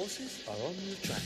Horses 0.00 0.42
are 0.48 0.66
on 0.66 0.74
the 0.88 0.96
track. 1.06 1.20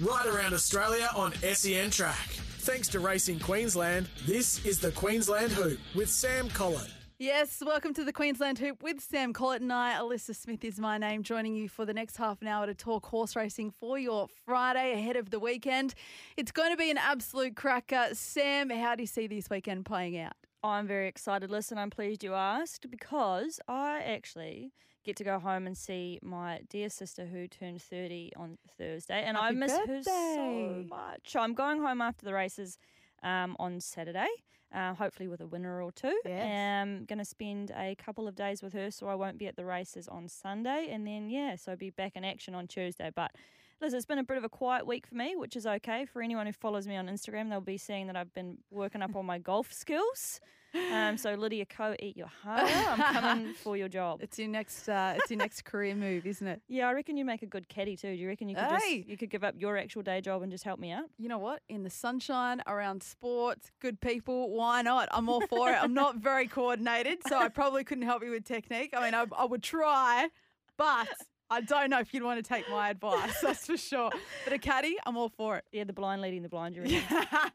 Right 0.00 0.26
around 0.26 0.54
Australia 0.54 1.08
on 1.16 1.32
SEN 1.32 1.90
Track. 1.90 2.14
Thanks 2.60 2.86
to 2.86 3.00
Racing 3.00 3.40
Queensland, 3.40 4.08
this 4.26 4.64
is 4.64 4.78
the 4.78 4.92
Queensland 4.92 5.50
Hoop 5.50 5.80
with 5.92 6.08
Sam 6.08 6.50
Collett. 6.50 6.88
Yes, 7.18 7.60
welcome 7.66 7.92
to 7.94 8.04
the 8.04 8.12
Queensland 8.12 8.60
Hoop 8.60 8.80
with 8.80 9.00
Sam 9.00 9.32
Collett 9.32 9.60
and 9.60 9.72
I. 9.72 9.94
Alissa 9.94 10.36
Smith 10.36 10.62
is 10.62 10.78
my 10.78 10.96
name, 10.96 11.24
joining 11.24 11.56
you 11.56 11.68
for 11.68 11.84
the 11.84 11.92
next 11.92 12.16
half 12.16 12.40
an 12.42 12.46
hour 12.46 12.66
to 12.66 12.74
talk 12.74 13.06
horse 13.06 13.34
racing 13.34 13.72
for 13.72 13.98
your 13.98 14.28
Friday 14.46 14.92
ahead 14.92 15.16
of 15.16 15.30
the 15.30 15.40
weekend. 15.40 15.94
It's 16.36 16.52
going 16.52 16.70
to 16.70 16.76
be 16.76 16.92
an 16.92 16.98
absolute 16.98 17.56
cracker. 17.56 18.10
Sam, 18.12 18.70
how 18.70 18.94
do 18.94 19.02
you 19.02 19.08
see 19.08 19.26
this 19.26 19.50
weekend 19.50 19.84
playing 19.84 20.16
out? 20.16 20.34
I'm 20.62 20.86
very 20.86 21.08
excited. 21.08 21.50
Listen, 21.50 21.78
I'm 21.78 21.90
pleased 21.90 22.22
you 22.22 22.34
asked 22.34 22.90
because 22.90 23.60
I 23.68 24.00
actually 24.00 24.72
get 25.04 25.16
to 25.16 25.24
go 25.24 25.38
home 25.38 25.66
and 25.66 25.76
see 25.76 26.18
my 26.22 26.60
dear 26.68 26.90
sister 26.90 27.24
who 27.24 27.48
turned 27.48 27.80
30 27.80 28.32
on 28.36 28.58
Thursday, 28.76 29.22
and 29.24 29.36
I 29.38 29.46
Happy 29.46 29.56
miss 29.56 29.72
her 29.72 30.02
so 30.02 30.10
birthday. 30.10 30.86
much. 30.88 31.36
I'm 31.36 31.54
going 31.54 31.80
home 31.80 32.02
after 32.02 32.26
the 32.26 32.34
races 32.34 32.78
um, 33.22 33.56
on 33.58 33.80
Saturday, 33.80 34.28
uh, 34.74 34.92
hopefully 34.94 35.28
with 35.28 35.40
a 35.40 35.46
winner 35.46 35.82
or 35.82 35.90
two. 35.92 36.20
Yes. 36.26 36.82
I'm 36.82 37.06
going 37.06 37.18
to 37.18 37.24
spend 37.24 37.70
a 37.74 37.94
couple 37.96 38.28
of 38.28 38.34
days 38.34 38.62
with 38.62 38.74
her, 38.74 38.90
so 38.90 39.08
I 39.08 39.14
won't 39.14 39.38
be 39.38 39.46
at 39.46 39.56
the 39.56 39.64
races 39.64 40.08
on 40.08 40.28
Sunday, 40.28 40.88
and 40.90 41.06
then, 41.06 41.30
yeah, 41.30 41.56
so 41.56 41.72
I'll 41.72 41.78
be 41.78 41.90
back 41.90 42.12
in 42.16 42.24
action 42.24 42.54
on 42.54 42.66
Tuesday. 42.66 43.10
But 43.14 43.30
Listen, 43.80 43.96
it's 43.96 44.06
been 44.06 44.18
a 44.18 44.24
bit 44.24 44.36
of 44.36 44.44
a 44.44 44.48
quiet 44.48 44.86
week 44.86 45.06
for 45.06 45.14
me, 45.14 45.36
which 45.36 45.56
is 45.56 45.66
okay. 45.66 46.04
For 46.04 46.20
anyone 46.20 46.46
who 46.46 46.52
follows 46.52 46.86
me 46.86 46.96
on 46.96 47.06
Instagram, 47.06 47.48
they'll 47.48 47.62
be 47.62 47.78
seeing 47.78 48.08
that 48.08 48.16
I've 48.16 48.32
been 48.34 48.58
working 48.70 49.00
up 49.00 49.16
on 49.16 49.24
my 49.24 49.38
golf 49.38 49.72
skills. 49.72 50.40
Um, 50.92 51.16
so 51.16 51.34
Lydia 51.34 51.64
Ko, 51.64 51.96
eat 51.98 52.16
your 52.16 52.28
heart. 52.28 52.70
I'm 52.76 53.14
coming 53.14 53.54
for 53.54 53.76
your 53.76 53.88
job. 53.88 54.20
It's 54.22 54.38
your 54.38 54.48
next, 54.48 54.88
uh, 54.88 55.14
it's 55.16 55.30
your 55.30 55.38
next 55.38 55.64
career 55.64 55.94
move, 55.94 56.26
isn't 56.26 56.46
it? 56.46 56.60
Yeah, 56.68 56.88
I 56.88 56.92
reckon 56.92 57.16
you 57.16 57.24
make 57.24 57.42
a 57.42 57.46
good 57.46 57.68
caddy 57.68 57.96
too. 57.96 58.08
Do 58.14 58.14
you 58.14 58.28
reckon 58.28 58.48
you 58.48 58.54
could 58.54 58.64
Hey! 58.66 58.98
just 58.98 59.08
you 59.08 59.16
could 59.16 59.30
give 59.30 59.42
up 59.42 59.54
your 59.56 59.76
actual 59.78 60.02
day 60.02 60.20
job 60.20 60.42
and 60.42 60.52
just 60.52 60.62
help 60.62 60.78
me 60.78 60.92
out? 60.92 61.06
You 61.18 61.28
know 61.28 61.38
what? 61.38 61.62
In 61.68 61.82
the 61.82 61.90
sunshine, 61.90 62.62
around 62.66 63.02
sports, 63.02 63.72
good 63.80 64.00
people, 64.00 64.50
why 64.50 64.82
not? 64.82 65.08
I'm 65.12 65.28
all 65.28 65.40
for 65.48 65.70
it. 65.70 65.76
I'm 65.82 65.94
not 65.94 66.16
very 66.16 66.46
coordinated, 66.46 67.18
so 67.26 67.36
I 67.38 67.48
probably 67.48 67.82
couldn't 67.82 68.04
help 68.04 68.22
you 68.22 68.30
with 68.30 68.44
technique. 68.44 68.94
I 68.96 69.02
mean, 69.04 69.14
I, 69.14 69.24
I 69.36 69.46
would 69.46 69.62
try, 69.64 70.28
but 70.76 71.08
I 71.52 71.60
don't 71.60 71.90
know 71.90 71.98
if 71.98 72.14
you'd 72.14 72.22
want 72.22 72.42
to 72.42 72.48
take 72.48 72.68
my 72.70 72.90
advice, 72.90 73.40
that's 73.42 73.66
for 73.66 73.76
sure. 73.76 74.10
But 74.44 74.52
a 74.52 74.58
caddy, 74.58 74.96
I'm 75.04 75.16
all 75.16 75.28
for 75.28 75.56
it. 75.56 75.64
Yeah, 75.72 75.82
the 75.84 75.92
blind 75.92 76.22
leading 76.22 76.42
the 76.42 76.48
blind. 76.48 76.76
You 76.76 76.82
reckon? 76.84 77.02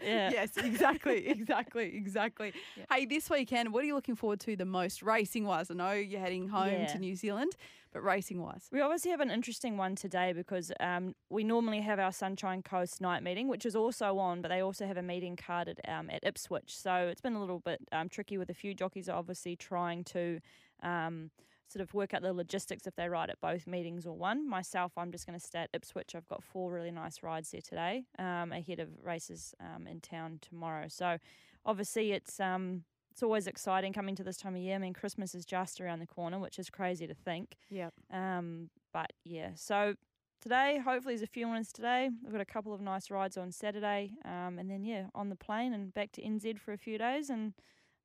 Yeah. 0.03 0.31
Yes, 0.31 0.57
exactly, 0.57 1.27
exactly, 1.29 1.95
exactly. 1.95 2.51
Hey, 2.91 3.05
this 3.05 3.29
weekend, 3.29 3.71
what 3.71 3.83
are 3.83 3.87
you 3.87 3.95
looking 3.95 4.15
forward 4.15 4.41
to 4.41 4.55
the 4.57 4.65
most 4.65 5.01
racing 5.01 5.45
wise? 5.45 5.71
I 5.71 5.75
know 5.75 5.93
you're 5.93 6.19
heading 6.19 6.49
home 6.49 6.81
Yeah. 6.81 6.87
to 6.87 6.99
New 6.99 7.15
Zealand, 7.15 7.55
but 7.93 8.03
racing 8.03 8.41
wise. 8.41 8.67
We 8.69 8.81
obviously 8.81 9.11
have 9.11 9.21
an 9.21 9.31
interesting 9.31 9.77
one 9.77 9.95
today 9.95 10.33
because 10.33 10.73
um, 10.81 11.15
we 11.29 11.45
normally 11.45 11.79
have 11.79 11.97
our 11.97 12.11
Sunshine 12.11 12.63
Coast 12.63 12.99
night 12.99 13.23
meeting, 13.23 13.47
which 13.47 13.65
is 13.65 13.77
also 13.77 14.17
on, 14.17 14.41
but 14.41 14.49
they 14.49 14.59
also 14.59 14.85
have 14.85 14.97
a 14.97 15.03
meeting 15.03 15.37
carded 15.37 15.79
um, 15.87 16.09
at 16.09 16.21
Ipswich. 16.25 16.75
So 16.77 16.93
it's 17.09 17.21
been 17.21 17.35
a 17.35 17.39
little 17.39 17.59
bit 17.59 17.79
um, 17.93 18.09
tricky 18.09 18.37
with 18.37 18.49
a 18.49 18.53
few 18.53 18.73
jockeys 18.73 19.07
obviously 19.07 19.55
trying 19.55 20.03
to 20.05 20.41
um, 20.83 21.31
sort 21.67 21.81
of 21.81 21.93
work 21.93 22.13
out 22.13 22.21
the 22.21 22.33
logistics 22.33 22.87
if 22.87 22.95
they 22.95 23.09
ride 23.09 23.29
at 23.29 23.39
both 23.41 23.67
meetings 23.67 24.05
or 24.05 24.15
one. 24.15 24.47
Myself, 24.47 24.93
I'm 24.97 25.11
just 25.11 25.25
going 25.25 25.37
to 25.39 25.45
stay 25.45 25.59
at 25.59 25.69
Ipswich. 25.73 26.15
I've 26.15 26.27
got 26.27 26.43
four 26.43 26.71
really 26.71 26.91
nice 26.91 27.23
rides 27.23 27.51
there 27.51 27.61
today 27.61 28.05
um, 28.19 28.51
ahead 28.51 28.79
of 28.79 28.89
races 29.03 29.53
um, 29.59 29.87
in 29.87 29.99
town 29.99 30.39
tomorrow. 30.41 30.87
So 30.87 31.17
obviously 31.65 32.11
it's. 32.11 32.39
Um, 32.39 32.83
it's 33.11 33.23
always 33.23 33.47
exciting 33.47 33.93
coming 33.93 34.13
to 34.15 34.25
this 34.25 34.35
time 34.35 34.55
of 34.55 34.61
year. 34.61 34.75
I 34.75 34.77
mean, 34.77 34.91
Christmas 34.91 35.33
is 35.33 35.45
just 35.45 35.79
around 35.79 35.99
the 35.99 36.05
corner, 36.05 36.37
which 36.37 36.59
is 36.59 36.69
crazy 36.69 37.07
to 37.07 37.13
think. 37.13 37.55
Yep. 37.69 37.93
Um, 38.11 38.69
but 38.91 39.13
yeah, 39.23 39.51
so 39.55 39.95
today, 40.41 40.81
hopefully, 40.83 41.15
there's 41.15 41.23
a 41.23 41.27
few 41.27 41.47
ones 41.47 41.71
today. 41.71 42.09
I've 42.25 42.31
got 42.31 42.41
a 42.41 42.45
couple 42.45 42.73
of 42.73 42.81
nice 42.81 43.09
rides 43.09 43.37
on 43.37 43.53
Saturday, 43.53 44.11
um, 44.25 44.59
and 44.59 44.69
then 44.69 44.83
yeah, 44.83 45.05
on 45.15 45.29
the 45.29 45.35
plane 45.35 45.73
and 45.73 45.93
back 45.93 46.11
to 46.13 46.21
NZ 46.21 46.59
for 46.59 46.73
a 46.73 46.77
few 46.77 46.97
days, 46.97 47.29
and 47.29 47.53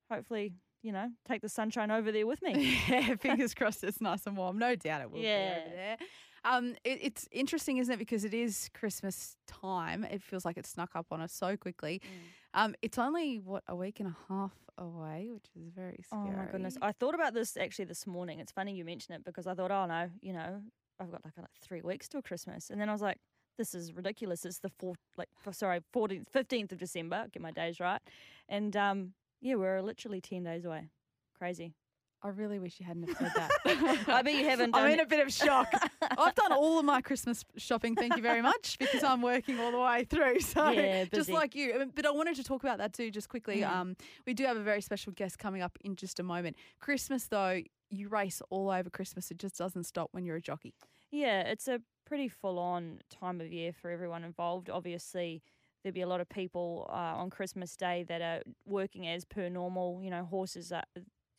hopefully, 0.09 0.53
you 0.83 0.93
know, 0.93 1.09
take 1.27 1.43
the 1.43 1.49
sunshine 1.49 1.91
over 1.91 2.11
there 2.13 2.27
with 2.27 2.43
me. 2.43 2.79
yeah, 2.89 3.15
fingers 3.17 3.55
crossed 3.55 3.85
it's 3.85 4.01
nice 4.01 4.27
and 4.27 4.37
warm. 4.37 4.59
No 4.59 4.75
doubt 4.75 5.03
it 5.03 5.11
will 5.11 5.21
be 5.21 5.27
Yeah. 5.27 5.59
over 5.67 5.75
there. 5.77 5.97
Um, 6.43 6.75
it, 6.85 6.99
it's 7.03 7.29
interesting, 7.31 7.77
isn't 7.77 7.93
it? 7.93 7.99
Because 7.99 8.25
it 8.25 8.33
is 8.33 8.71
Christmas 8.73 9.37
time. 9.47 10.05
It 10.05 10.23
feels 10.23 10.45
like 10.47 10.57
it 10.57 10.67
snuck 10.67 10.91
up 10.95 11.07
on 11.11 11.21
us 11.21 11.33
so 11.35 11.57
quickly. 11.57 12.01
Um, 12.55 12.75
it's 12.81 12.97
only 12.99 13.39
what 13.39 13.63
a 13.69 13.77
week 13.77 14.01
and 14.01 14.09
a 14.09 14.17
half 14.29 14.53
away, 14.79 15.29
which 15.31 15.45
is 15.55 15.69
very 15.69 16.01
scary. 16.07 16.23
Oh 16.29 16.33
my 16.33 16.47
goodness! 16.51 16.79
I 16.81 16.93
thought 16.93 17.15
about 17.15 17.35
this 17.35 17.57
actually 17.59 17.85
this 17.85 18.07
morning. 18.07 18.41
It's 18.41 18.53
funny 18.53 18.73
you 18.75 18.85
mention 18.87 19.15
it 19.15 19.23
because 19.25 19.47
I 19.47 19.55
thought, 19.55 19.71
oh 19.71 19.85
no, 19.85 20.09
you 20.23 20.33
know, 20.33 20.63
I've 20.99 21.11
got 21.11 21.23
like, 21.25 21.37
like 21.37 21.51
three 21.61 21.83
weeks 21.83 22.09
till 22.09 22.23
Christmas, 22.23 22.71
and 22.71 22.81
then 22.81 22.89
I 22.89 22.93
was 22.93 23.03
like, 23.03 23.19
this 23.59 23.75
is 23.75 23.93
ridiculous. 23.93 24.47
It's 24.47 24.61
the 24.61 24.71
fourth, 24.71 24.99
like, 25.19 25.29
sorry, 25.53 25.81
14th, 25.95 26.25
15th 26.35 26.73
of 26.73 26.79
December. 26.79 27.27
Get 27.31 27.43
my 27.43 27.51
days 27.51 27.79
right, 27.81 28.01
and 28.49 28.75
um, 28.77 29.13
yeah, 29.41 29.55
we're 29.55 29.83
literally 29.83 30.21
ten 30.21 30.45
days 30.45 30.65
away. 30.65 30.91
Crazy. 31.39 31.75
I 32.23 32.29
really 32.29 32.59
wish 32.59 32.79
you 32.79 32.85
hadn't 32.85 33.09
have 33.09 33.17
said 33.17 33.33
that. 33.35 34.09
I 34.09 34.21
bet 34.21 34.35
you 34.35 34.47
haven't 34.47 34.75
I'm 34.75 34.91
in 34.91 35.01
a 35.01 35.07
bit 35.07 35.21
of 35.21 35.33
shock. 35.33 35.73
I've 36.03 36.35
done 36.35 36.53
all 36.53 36.79
of 36.79 36.85
my 36.85 37.01
Christmas 37.01 37.45
shopping, 37.57 37.97
thank 37.97 38.15
you 38.15 38.23
very 38.23 38.43
much, 38.43 38.79
because 38.79 39.03
I'm 39.03 39.23
working 39.23 39.59
all 39.59 39.73
the 39.73 39.79
way 39.79 40.05
through. 40.05 40.41
So 40.41 40.69
Yeah, 40.69 41.07
just 41.07 41.31
like 41.31 41.55
you. 41.55 41.81
Um, 41.81 41.93
But 41.95 42.05
I 42.05 42.11
wanted 42.11 42.37
to 42.37 42.45
talk 42.45 42.63
about 42.63 42.77
that 42.79 42.93
too, 42.93 43.11
just 43.11 43.31
quickly. 43.31 43.61
Mm. 43.61 43.71
Um, 43.71 43.97
we 44.27 44.35
do 44.35 44.45
have 44.45 44.59
a 44.59 44.63
very 44.63 44.83
special 44.83 45.13
guest 45.13 45.39
coming 45.39 45.63
up 45.63 45.79
in 45.83 45.97
just 45.97 46.21
a 46.21 46.23
moment. 46.23 46.57
Christmas, 46.79 47.25
though, 47.25 47.63
you 47.89 48.09
race 48.09 48.43
all 48.51 48.71
over 48.71 48.91
Christmas. 48.91 49.31
It 49.31 49.39
just 49.39 49.57
doesn't 49.57 49.85
stop 49.85 50.11
when 50.13 50.27
you're 50.27 50.37
a 50.37 50.43
jockey. 50.43 50.75
Yeah, 51.11 51.41
it's 51.41 51.69
a 51.69 51.81
pretty 52.05 52.29
full 52.29 52.59
on 52.59 53.01
time 53.09 53.41
of 53.41 53.51
year 53.51 53.73
for 53.73 53.91
everyone 53.91 54.25
involved. 54.25 54.69
Obviously, 54.69 55.43
there'll 55.83 55.95
be 55.95 56.01
a 56.01 56.09
lot 56.09 56.21
of 56.21 56.29
people 56.29 56.89
uh, 56.91 57.17
on 57.17 57.31
Christmas 57.31 57.77
Day 57.77 58.05
that 58.09 58.21
are 58.21 58.43
working 58.65 59.07
as 59.07 59.25
per 59.25 59.49
normal. 59.49 60.01
You 60.03 60.11
know, 60.11 60.25
horses 60.25 60.73
are. 60.73 60.85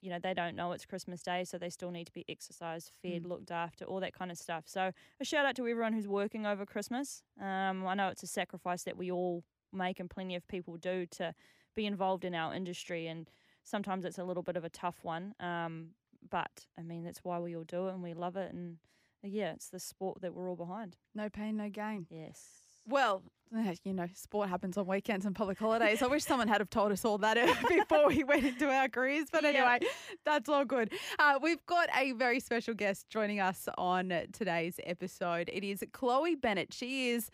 You 0.04 0.10
know, 0.10 0.18
they 0.18 0.34
don't 0.34 0.56
know 0.56 0.72
it's 0.72 0.84
Christmas 0.84 1.22
Day, 1.22 1.44
so 1.44 1.60
they 1.60 1.70
still 1.70 1.92
need 1.92 2.08
to 2.08 2.12
be 2.12 2.26
exercised, 2.28 2.92
fed, 3.04 3.24
looked 3.24 3.52
after, 3.52 3.86
all 3.86 4.00
that 4.00 4.16
kind 4.16 4.32
of 4.32 4.38
stuff. 4.40 4.64
So, 4.66 4.92
a 5.20 5.24
shout 5.24 5.46
out 5.46 5.56
to 5.58 5.68
everyone 5.68 5.94
who's 5.94 6.08
working 6.08 6.48
over 6.48 6.66
Christmas. 6.66 7.22
Um, 7.40 7.86
I 7.86 7.94
know 7.94 8.08
it's 8.08 8.24
a 8.24 8.28
sacrifice 8.28 8.82
that 8.86 8.98
we 8.98 9.12
all 9.12 9.44
make 9.72 10.00
and 10.00 10.10
plenty 10.10 10.36
of 10.36 10.48
people 10.48 10.78
do 10.78 11.06
to 11.12 11.36
be 11.76 11.86
involved 11.86 12.26
in 12.26 12.34
our 12.34 12.52
industry, 12.56 13.06
and 13.06 13.30
sometimes 13.64 14.04
it's 14.04 14.18
a 14.18 14.24
little 14.24 14.42
bit 14.42 14.58
of 14.58 14.66
a 14.66 14.70
tough 14.70 15.04
one. 15.04 15.36
Um, 15.40 15.90
but 16.32 16.66
I 16.80 16.82
mean, 16.82 17.04
that's 17.04 17.24
why 17.24 17.38
we 17.38 17.56
all 17.56 17.64
do 17.64 17.88
it 17.88 17.94
and 17.94 18.02
we 18.02 18.16
love 18.16 18.38
it, 18.38 18.52
and 18.52 18.78
yeah, 19.24 19.52
it's 19.54 19.70
the 19.70 19.80
sport 19.80 20.22
that 20.22 20.34
we're 20.34 20.50
all 20.50 20.56
behind. 20.56 20.98
No 21.14 21.30
pain, 21.30 21.58
no 21.58 21.70
gain. 21.70 22.08
Yes. 22.10 22.61
Well, 22.88 23.24
you 23.84 23.94
know, 23.94 24.08
sport 24.14 24.50
happens 24.50 24.78
on 24.78 24.88
weekends 24.88 25.26
and 25.26 25.36
public 25.36 25.58
holidays. 25.60 26.02
I 26.02 26.08
wish 26.08 26.24
someone 26.24 26.48
had 26.48 26.60
have 26.62 26.70
told 26.70 26.92
us 26.92 27.04
all 27.04 27.18
that 27.20 27.36
before 27.70 28.08
we 28.08 28.24
went 28.24 28.46
into 28.46 28.70
our 28.70 28.88
careers. 28.88 29.28
But 29.32 29.44
Yeah. 29.44 29.50
anyway, 29.50 29.80
that's 30.26 30.48
all 30.50 30.66
good. 30.66 30.94
Uh, 31.20 31.40
we've 31.42 31.66
got 31.66 31.90
a 31.96 32.14
very 32.14 32.40
special 32.40 32.74
guest 32.74 33.08
joining 33.10 33.40
us 33.40 33.68
on 33.78 34.14
today's 34.32 34.80
episode. 34.86 35.50
It 35.52 35.64
is 35.64 35.84
Chloe 35.92 36.36
Bennett. 36.36 36.74
She 36.74 37.10
is 37.10 37.30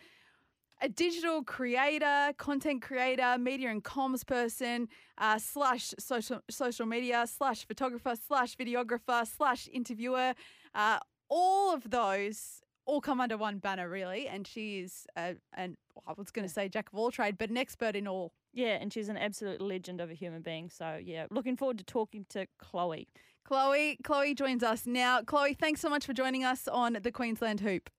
a 0.81 0.89
digital 0.89 1.43
creator, 1.43 2.33
content 2.37 2.81
creator, 2.83 3.37
media 3.39 3.69
and 3.69 3.83
comms 3.83 4.25
person, 4.25 4.87
uh, 5.17 5.39
slash 5.39 5.93
social 5.97 6.41
social 6.51 6.85
media, 6.85 7.25
slash 7.27 7.65
photographer, 7.67 8.13
slash 8.27 8.55
videographer, 8.55 9.25
slash 9.25 9.67
interviewer. 9.73 10.33
Uh, 10.75 10.99
all 11.29 11.73
of 11.73 11.89
those 11.89 12.61
all 12.87 13.01
come 13.01 13.21
under 13.21 13.37
one 13.37 13.59
banner, 13.59 13.87
really. 13.87 14.27
And 14.27 14.47
she 14.47 14.79
is, 14.79 15.05
a, 15.15 15.35
an 15.53 15.77
I 16.07 16.13
was 16.17 16.31
going 16.31 16.47
to 16.47 16.53
say 16.53 16.67
jack 16.69 16.87
of 16.91 16.97
all 16.97 17.11
trade, 17.11 17.37
but 17.37 17.51
an 17.51 17.57
expert 17.57 17.95
in 17.95 18.07
all. 18.07 18.31
Yeah, 18.53 18.77
and 18.81 18.91
she's 18.91 19.09
an 19.09 19.17
absolute 19.17 19.61
legend 19.61 20.01
of 20.01 20.09
a 20.09 20.15
human 20.15 20.41
being. 20.41 20.69
So 20.69 20.99
yeah, 21.03 21.27
looking 21.29 21.55
forward 21.55 21.77
to 21.77 21.83
talking 21.83 22.25
to 22.29 22.47
Chloe. 22.57 23.07
Chloe, 23.45 23.99
Chloe 24.03 24.33
joins 24.33 24.63
us 24.63 24.87
now. 24.87 25.21
Chloe, 25.21 25.53
thanks 25.53 25.79
so 25.79 25.89
much 25.89 26.05
for 26.05 26.13
joining 26.13 26.43
us 26.43 26.67
on 26.67 26.97
the 27.01 27.11
Queensland 27.11 27.59
Hoop. 27.59 27.89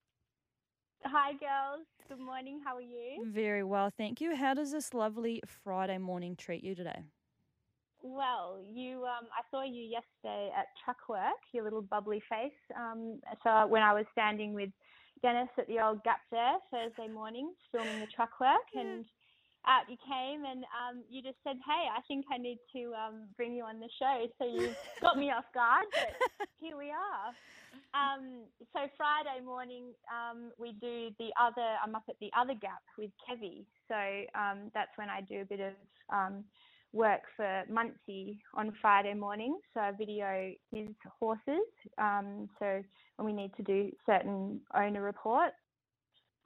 Hi, 1.04 1.32
girls. 1.32 1.86
Good 2.08 2.18
morning. 2.18 2.60
How 2.64 2.76
are 2.76 2.80
you? 2.80 3.24
Very 3.26 3.62
well, 3.62 3.90
thank 3.96 4.20
you. 4.20 4.34
How 4.34 4.54
does 4.54 4.72
this 4.72 4.92
lovely 4.92 5.42
Friday 5.46 5.98
morning 5.98 6.34
treat 6.36 6.64
you 6.64 6.74
today? 6.74 7.04
Well, 8.02 8.60
you. 8.64 9.04
Um, 9.04 9.26
I 9.32 9.42
saw 9.50 9.62
you 9.62 9.82
yesterday 9.82 10.50
at 10.56 10.66
Truck 10.84 11.08
Work. 11.08 11.40
Your 11.52 11.64
little 11.64 11.82
bubbly 11.82 12.22
face. 12.28 12.52
Um, 12.76 13.20
so 13.42 13.66
when 13.66 13.82
I 13.82 13.92
was 13.92 14.04
standing 14.12 14.54
with 14.54 14.70
Dennis 15.22 15.48
at 15.58 15.66
the 15.66 15.80
old 15.80 16.02
Gap 16.04 16.20
there 16.30 16.56
Thursday 16.70 17.12
morning, 17.12 17.52
filming 17.72 18.00
the 18.00 18.06
truck 18.14 18.40
work, 18.40 18.66
and 18.74 19.04
out 19.66 19.90
you 19.90 19.96
came, 20.06 20.44
and 20.44 20.62
um, 20.70 21.02
you 21.10 21.22
just 21.22 21.38
said, 21.42 21.56
"Hey, 21.66 21.88
I 21.90 22.00
think 22.06 22.24
I 22.32 22.38
need 22.38 22.58
to 22.74 22.92
um, 22.94 23.28
bring 23.36 23.54
you 23.54 23.64
on 23.64 23.80
the 23.80 23.88
show." 23.98 24.26
So 24.38 24.46
you 24.46 24.70
got 25.00 25.18
me 25.18 25.30
off 25.30 25.44
guard, 25.52 25.86
but 25.92 26.48
here 26.60 26.76
we 26.76 26.90
are. 26.90 27.34
Um, 27.94 28.44
so 28.72 28.80
Friday 28.96 29.44
morning, 29.44 29.92
um, 30.06 30.52
we 30.58 30.72
do 30.80 31.10
the 31.18 31.30
other. 31.40 31.76
I'm 31.82 31.94
up 31.94 32.04
at 32.08 32.16
the 32.20 32.30
other 32.38 32.54
gap 32.54 32.82
with 32.96 33.10
Kevy. 33.26 33.64
So 33.88 33.96
um, 34.38 34.70
that's 34.74 34.96
when 34.96 35.08
I 35.08 35.20
do 35.20 35.40
a 35.40 35.44
bit 35.44 35.60
of 35.60 35.74
um, 36.10 36.44
work 36.92 37.20
for 37.36 37.64
Muncie 37.70 38.40
on 38.54 38.72
Friday 38.80 39.14
morning. 39.14 39.58
So 39.74 39.80
I 39.80 39.92
video 39.92 40.52
his 40.72 40.88
horses. 41.20 41.66
Um, 41.98 42.48
so 42.58 42.82
when 43.16 43.26
we 43.26 43.32
need 43.32 43.52
to 43.56 43.62
do 43.62 43.90
certain 44.06 44.60
owner 44.74 45.02
reports 45.02 45.56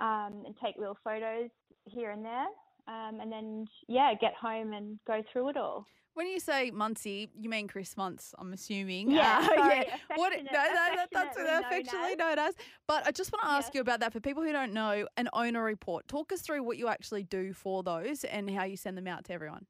um, 0.00 0.42
and 0.46 0.54
take 0.62 0.76
little 0.78 0.98
photos 1.04 1.50
here 1.86 2.10
and 2.10 2.24
there. 2.24 2.46
Um, 2.88 3.20
and 3.20 3.30
then, 3.30 3.66
yeah, 3.88 4.12
get 4.20 4.34
home 4.34 4.72
and 4.72 4.98
go 5.06 5.22
through 5.32 5.50
it 5.50 5.56
all. 5.56 5.86
When 6.14 6.26
you 6.26 6.40
say 6.40 6.70
Muncie, 6.70 7.30
you 7.38 7.48
mean 7.48 7.68
Chris 7.68 7.94
Munce, 7.94 8.34
I'm 8.38 8.52
assuming. 8.52 9.10
Yeah, 9.10 9.38
Uh, 9.42 9.46
sorry, 9.46 9.84
yeah. 9.86 9.96
What? 10.16 10.32
No, 10.36 10.42
no, 10.42 10.52
that, 10.52 11.08
that's 11.10 11.36
affectionately 11.38 12.16
known 12.16 12.32
as. 12.32 12.36
known 12.36 12.38
as. 12.48 12.54
But 12.86 13.06
I 13.06 13.12
just 13.12 13.32
want 13.32 13.44
to 13.44 13.48
ask 13.50 13.68
Yes. 13.68 13.76
you 13.76 13.80
about 13.80 14.00
that 14.00 14.12
for 14.12 14.20
people 14.20 14.42
who 14.42 14.52
don't 14.52 14.74
know 14.74 15.06
an 15.16 15.28
owner 15.32 15.62
report. 15.62 16.08
Talk 16.08 16.32
us 16.32 16.42
through 16.42 16.64
what 16.64 16.76
you 16.76 16.88
actually 16.88 17.22
do 17.22 17.54
for 17.54 17.82
those 17.82 18.24
and 18.24 18.50
how 18.50 18.64
you 18.64 18.76
send 18.76 18.98
them 18.98 19.06
out 19.06 19.24
to 19.26 19.32
everyone. 19.32 19.64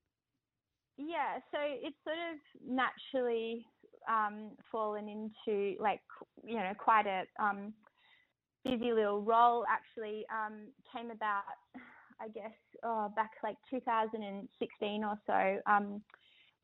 Yeah, 1.04 1.38
so 1.50 1.58
it's 1.60 1.96
sort 2.04 2.16
of 2.16 2.38
naturally 2.64 3.66
um, 4.08 4.52
fallen 4.70 5.08
into 5.08 5.75
like 5.81 6.00
you 6.44 6.56
know 6.56 6.72
quite 6.78 7.06
a 7.06 7.25
um, 7.43 7.72
busy 8.64 8.93
little 8.93 9.22
role. 9.22 9.64
Actually, 9.69 10.25
um, 10.31 10.69
came 10.94 11.10
about, 11.10 11.43
I 12.20 12.28
guess, 12.28 12.52
oh, 12.84 13.12
back 13.16 13.31
like 13.43 13.56
2016 13.70 15.04
or 15.04 15.19
so. 15.26 15.58
Um, 15.66 16.02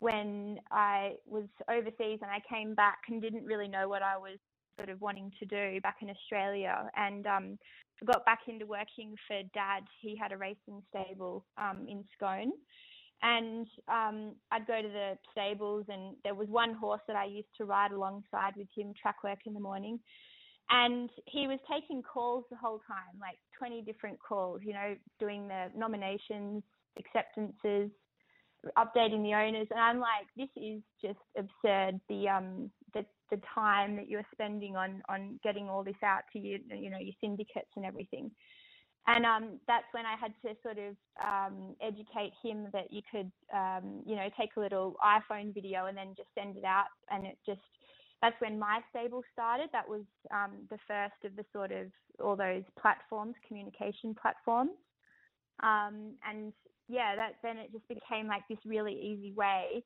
when 0.00 0.58
I 0.70 1.14
was 1.26 1.46
overseas 1.68 2.20
and 2.22 2.30
I 2.30 2.40
came 2.48 2.74
back 2.74 2.98
and 3.08 3.20
didn't 3.20 3.44
really 3.44 3.66
know 3.66 3.88
what 3.88 4.02
I 4.02 4.16
was 4.16 4.38
sort 4.76 4.90
of 4.90 5.00
wanting 5.00 5.32
to 5.40 5.46
do 5.46 5.80
back 5.80 5.96
in 6.02 6.10
Australia 6.10 6.88
and 6.96 7.26
um, 7.26 7.58
got 8.06 8.24
back 8.24 8.42
into 8.46 8.64
working 8.64 9.16
for 9.26 9.42
dad. 9.52 9.82
He 10.00 10.16
had 10.16 10.30
a 10.30 10.36
racing 10.36 10.82
stable 10.90 11.44
um, 11.56 11.86
in 11.88 12.04
Scone 12.16 12.52
and 13.22 13.66
um, 13.88 14.32
I'd 14.52 14.66
go 14.66 14.80
to 14.80 14.88
the 14.88 15.18
stables, 15.32 15.86
and 15.88 16.16
there 16.24 16.34
was 16.34 16.48
one 16.48 16.74
horse 16.74 17.00
that 17.06 17.16
I 17.16 17.24
used 17.24 17.48
to 17.58 17.64
ride 17.64 17.92
alongside 17.92 18.54
with 18.56 18.68
him, 18.76 18.92
track 19.00 19.24
work 19.24 19.40
in 19.46 19.54
the 19.54 19.60
morning, 19.60 19.98
and 20.70 21.10
he 21.26 21.46
was 21.46 21.58
taking 21.70 22.02
calls 22.02 22.44
the 22.50 22.56
whole 22.56 22.80
time, 22.86 23.18
like 23.20 23.38
20 23.58 23.82
different 23.82 24.18
calls, 24.20 24.60
you 24.62 24.72
know, 24.72 24.94
doing 25.18 25.48
the 25.48 25.68
nominations, 25.74 26.62
acceptances, 26.98 27.90
updating 28.76 29.22
the 29.22 29.34
owners, 29.34 29.68
and 29.70 29.80
I'm 29.80 30.00
like, 30.00 30.26
this 30.36 30.48
is 30.56 30.82
just 31.00 31.18
absurd. 31.36 32.00
The 32.08 32.28
um 32.28 32.70
the 32.92 33.04
the 33.30 33.40
time 33.54 33.96
that 33.96 34.08
you're 34.08 34.26
spending 34.32 34.76
on 34.76 35.02
on 35.08 35.38
getting 35.44 35.68
all 35.68 35.84
this 35.84 36.02
out 36.04 36.22
to 36.32 36.38
you, 36.38 36.58
you 36.68 36.90
know, 36.90 36.98
your 36.98 37.14
syndicates 37.20 37.70
and 37.76 37.84
everything. 37.84 38.30
And 39.06 39.24
um, 39.24 39.58
that's 39.66 39.86
when 39.92 40.04
I 40.04 40.16
had 40.20 40.32
to 40.44 40.54
sort 40.62 40.76
of 40.78 40.94
um, 41.24 41.74
educate 41.80 42.32
him 42.42 42.68
that 42.72 42.92
you 42.92 43.00
could, 43.10 43.30
um, 43.54 44.02
you 44.04 44.16
know, 44.16 44.28
take 44.38 44.50
a 44.56 44.60
little 44.60 44.96
iPhone 45.02 45.54
video 45.54 45.86
and 45.86 45.96
then 45.96 46.14
just 46.16 46.28
send 46.36 46.56
it 46.56 46.64
out. 46.64 46.86
And 47.10 47.24
it 47.24 47.38
just, 47.46 47.60
that's 48.20 48.38
when 48.40 48.58
my 48.58 48.80
stable 48.90 49.22
started. 49.32 49.70
That 49.72 49.88
was 49.88 50.02
um, 50.30 50.66
the 50.68 50.78
first 50.86 51.24
of 51.24 51.36
the 51.36 51.44
sort 51.54 51.72
of 51.72 51.86
all 52.22 52.36
those 52.36 52.64
platforms, 52.80 53.34
communication 53.46 54.14
platforms. 54.20 54.72
Um, 55.62 56.12
and 56.28 56.52
yeah, 56.88 57.16
that 57.16 57.36
then 57.42 57.56
it 57.56 57.72
just 57.72 57.88
became 57.88 58.26
like 58.26 58.42
this 58.48 58.58
really 58.66 58.92
easy 58.92 59.32
way 59.32 59.84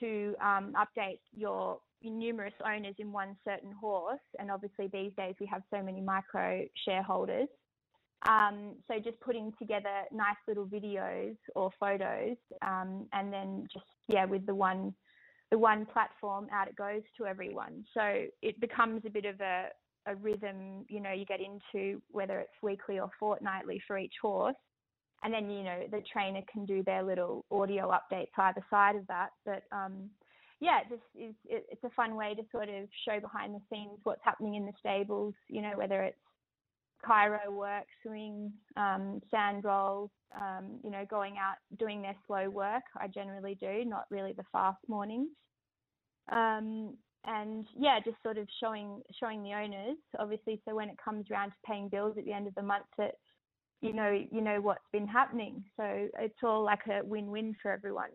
to 0.00 0.34
um, 0.42 0.74
update 0.76 1.20
your 1.34 1.78
numerous 2.02 2.54
owners 2.64 2.94
in 2.98 3.12
one 3.12 3.36
certain 3.44 3.72
horse. 3.72 4.20
And 4.38 4.50
obviously 4.50 4.88
these 4.92 5.12
days 5.16 5.34
we 5.40 5.46
have 5.46 5.62
so 5.72 5.82
many 5.82 6.00
micro 6.00 6.64
shareholders. 6.84 7.48
Um, 8.26 8.74
so 8.88 8.98
just 8.98 9.20
putting 9.20 9.52
together 9.58 10.02
nice 10.12 10.36
little 10.48 10.66
videos 10.66 11.36
or 11.54 11.70
photos, 11.78 12.36
um, 12.66 13.06
and 13.12 13.32
then 13.32 13.66
just 13.72 13.86
yeah, 14.08 14.24
with 14.24 14.44
the 14.46 14.54
one 14.54 14.94
the 15.50 15.58
one 15.58 15.86
platform 15.86 16.46
out 16.52 16.68
it 16.68 16.76
goes 16.76 17.02
to 17.16 17.26
everyone. 17.26 17.84
So 17.94 18.24
it 18.42 18.60
becomes 18.60 19.02
a 19.06 19.10
bit 19.10 19.24
of 19.24 19.40
a 19.40 19.68
a 20.06 20.16
rhythm. 20.16 20.84
You 20.88 21.00
know, 21.00 21.12
you 21.12 21.24
get 21.26 21.40
into 21.40 22.02
whether 22.10 22.40
it's 22.40 22.62
weekly 22.62 22.98
or 22.98 23.08
fortnightly 23.20 23.80
for 23.86 23.96
each 23.98 24.14
horse, 24.20 24.56
and 25.22 25.32
then 25.32 25.48
you 25.48 25.62
know 25.62 25.82
the 25.90 26.02
trainer 26.12 26.42
can 26.52 26.64
do 26.66 26.82
their 26.82 27.04
little 27.04 27.44
audio 27.52 27.92
updates 27.92 28.36
either 28.36 28.64
side 28.68 28.96
of 28.96 29.06
that. 29.06 29.28
But 29.46 29.62
um, 29.70 30.10
yeah, 30.60 30.80
just 30.88 31.02
is 31.14 31.34
it, 31.44 31.66
it's 31.70 31.84
a 31.84 31.90
fun 31.90 32.16
way 32.16 32.34
to 32.34 32.42
sort 32.50 32.68
of 32.68 32.88
show 33.08 33.20
behind 33.20 33.54
the 33.54 33.60
scenes 33.70 34.00
what's 34.02 34.24
happening 34.24 34.56
in 34.56 34.66
the 34.66 34.72
stables. 34.80 35.34
You 35.48 35.62
know, 35.62 35.72
whether 35.76 36.02
it's 36.02 36.18
Cairo 37.04 37.50
work, 37.50 37.84
swing, 38.02 38.52
um, 38.76 39.20
sand 39.30 39.64
rolls, 39.64 40.10
um, 40.40 40.80
you 40.84 40.90
know, 40.90 41.04
going 41.08 41.36
out 41.38 41.56
doing 41.78 42.02
their 42.02 42.16
slow 42.26 42.48
work. 42.50 42.82
I 42.96 43.06
generally 43.08 43.56
do, 43.60 43.84
not 43.84 44.04
really 44.10 44.32
the 44.32 44.44
fast 44.52 44.78
mornings. 44.88 45.28
Um, 46.30 46.96
and 47.24 47.66
yeah, 47.78 47.98
just 48.04 48.16
sort 48.22 48.38
of 48.38 48.46
showing 48.60 49.02
showing 49.18 49.42
the 49.42 49.52
owners, 49.52 49.96
obviously, 50.18 50.60
so 50.66 50.74
when 50.74 50.88
it 50.88 50.96
comes 51.02 51.26
around 51.30 51.50
to 51.50 51.56
paying 51.66 51.88
bills 51.88 52.16
at 52.16 52.24
the 52.24 52.32
end 52.32 52.46
of 52.46 52.54
the 52.54 52.62
month, 52.62 52.86
that 52.96 53.14
you 53.80 53.92
know 53.92 54.10
you 54.30 54.40
know 54.40 54.60
what's 54.60 54.86
been 54.92 55.06
happening. 55.06 55.64
So 55.76 56.08
it's 56.18 56.38
all 56.42 56.64
like 56.64 56.86
a 56.86 57.04
win-win 57.04 57.54
for 57.60 57.72
everyone. 57.72 58.10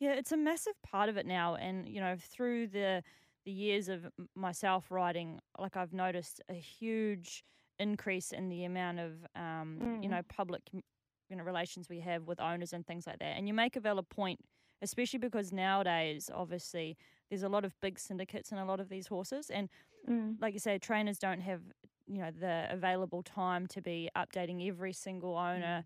Yeah, 0.00 0.14
it's 0.14 0.32
a 0.32 0.36
massive 0.36 0.74
part 0.82 1.08
of 1.08 1.16
it 1.16 1.26
now, 1.26 1.54
and 1.54 1.88
you 1.88 2.00
know, 2.00 2.16
through 2.18 2.68
the 2.68 3.02
the 3.44 3.52
years 3.52 3.88
of 3.88 4.06
myself 4.34 4.90
riding, 4.90 5.40
like 5.58 5.76
I've 5.76 5.92
noticed 5.92 6.40
a 6.48 6.54
huge 6.54 7.44
increase 7.78 8.32
in 8.32 8.48
the 8.48 8.64
amount 8.64 8.98
of 9.00 9.12
um, 9.34 9.88
you 10.00 10.08
Mm. 10.08 10.10
know 10.10 10.22
public 10.28 10.62
you 10.72 11.36
know 11.36 11.44
relations 11.44 11.88
we 11.88 12.00
have 12.00 12.26
with 12.26 12.40
owners 12.40 12.72
and 12.72 12.86
things 12.86 13.06
like 13.06 13.18
that. 13.20 13.36
And 13.36 13.48
you 13.48 13.54
make 13.54 13.76
a 13.76 13.80
valid 13.80 14.08
point, 14.08 14.40
especially 14.82 15.18
because 15.18 15.52
nowadays, 15.52 16.30
obviously, 16.32 16.96
there's 17.30 17.42
a 17.42 17.48
lot 17.48 17.64
of 17.64 17.78
big 17.80 17.98
syndicates 17.98 18.52
in 18.52 18.58
a 18.58 18.64
lot 18.66 18.80
of 18.80 18.88
these 18.88 19.06
horses, 19.08 19.50
and 19.50 19.68
Mm. 20.08 20.38
like 20.40 20.54
you 20.54 20.60
say, 20.60 20.78
trainers 20.78 21.18
don't 21.18 21.40
have 21.40 21.62
you 22.06 22.18
know 22.18 22.30
the 22.30 22.66
available 22.70 23.22
time 23.22 23.66
to 23.68 23.80
be 23.80 24.08
updating 24.16 24.66
every 24.68 24.92
single 24.92 25.36
owner 25.36 25.84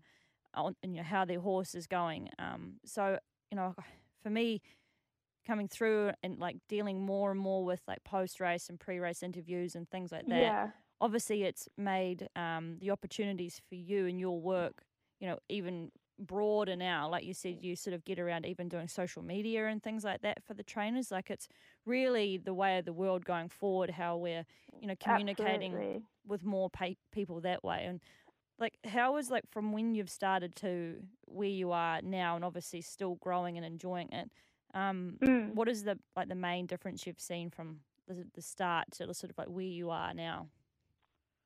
on 0.53 0.75
you 0.83 0.95
know 0.97 1.03
how 1.03 1.25
their 1.25 1.39
horse 1.41 1.75
is 1.75 1.87
going. 1.87 2.29
Um, 2.39 2.79
so 2.85 3.19
you 3.51 3.55
know, 3.57 3.75
for 4.23 4.29
me, 4.29 4.61
coming 5.45 5.67
through 5.67 6.11
and 6.23 6.39
like 6.39 6.57
dealing 6.67 7.01
more 7.05 7.31
and 7.31 7.39
more 7.39 7.63
with 7.63 7.81
like 7.87 8.03
post 8.03 8.39
race 8.39 8.69
and 8.69 8.79
pre 8.79 8.99
race 8.99 9.23
interviews 9.23 9.75
and 9.75 9.89
things 9.89 10.11
like 10.11 10.27
that. 10.29 10.35
Yeah. 10.41 10.71
Obviously, 10.99 11.43
it's 11.43 11.67
made 11.77 12.27
um, 12.35 12.77
the 12.79 12.91
opportunities 12.91 13.61
for 13.69 13.75
you 13.75 14.07
and 14.07 14.19
your 14.19 14.39
work, 14.39 14.83
you 15.19 15.27
know, 15.27 15.37
even 15.49 15.91
broader 16.19 16.75
now. 16.75 17.07
Like 17.09 17.23
you 17.23 17.33
said, 17.33 17.57
you 17.61 17.75
sort 17.75 17.93
of 17.93 18.03
get 18.03 18.19
around 18.19 18.45
even 18.45 18.67
doing 18.67 18.87
social 18.87 19.21
media 19.21 19.67
and 19.67 19.81
things 19.83 20.03
like 20.03 20.21
that 20.21 20.43
for 20.43 20.53
the 20.55 20.63
trainers. 20.63 21.11
Like 21.11 21.29
it's 21.29 21.47
really 21.85 22.37
the 22.37 22.53
way 22.53 22.79
of 22.79 22.85
the 22.85 22.93
world 22.93 23.25
going 23.25 23.49
forward. 23.49 23.91
How 23.91 24.17
we're 24.17 24.45
you 24.79 24.87
know 24.87 24.95
communicating 24.99 25.71
Absolutely. 25.73 26.03
with 26.27 26.43
more 26.43 26.69
pa- 26.69 26.93
people 27.11 27.41
that 27.41 27.63
way 27.63 27.85
and 27.87 28.01
like 28.59 28.77
how 28.85 29.17
is 29.17 29.29
like 29.29 29.43
from 29.51 29.71
when 29.71 29.95
you've 29.95 30.09
started 30.09 30.55
to 30.55 30.95
where 31.25 31.47
you 31.47 31.71
are 31.71 32.01
now 32.01 32.35
and 32.35 32.43
obviously 32.43 32.81
still 32.81 33.15
growing 33.15 33.57
and 33.57 33.65
enjoying 33.65 34.09
it 34.11 34.29
um 34.73 35.17
Mm. 35.21 35.55
what 35.55 35.67
is 35.69 35.83
the 35.83 35.97
like 36.15 36.27
the 36.29 36.35
main 36.35 36.65
difference 36.65 37.05
you've 37.07 37.19
seen 37.19 37.49
from 37.49 37.79
the, 38.07 38.25
the 38.33 38.41
start 38.41 38.85
to 38.91 39.05
the 39.05 39.13
sort 39.13 39.31
of 39.31 39.37
like 39.37 39.47
where 39.47 39.63
you 39.65 39.89
are 39.89 40.13
now 40.13 40.47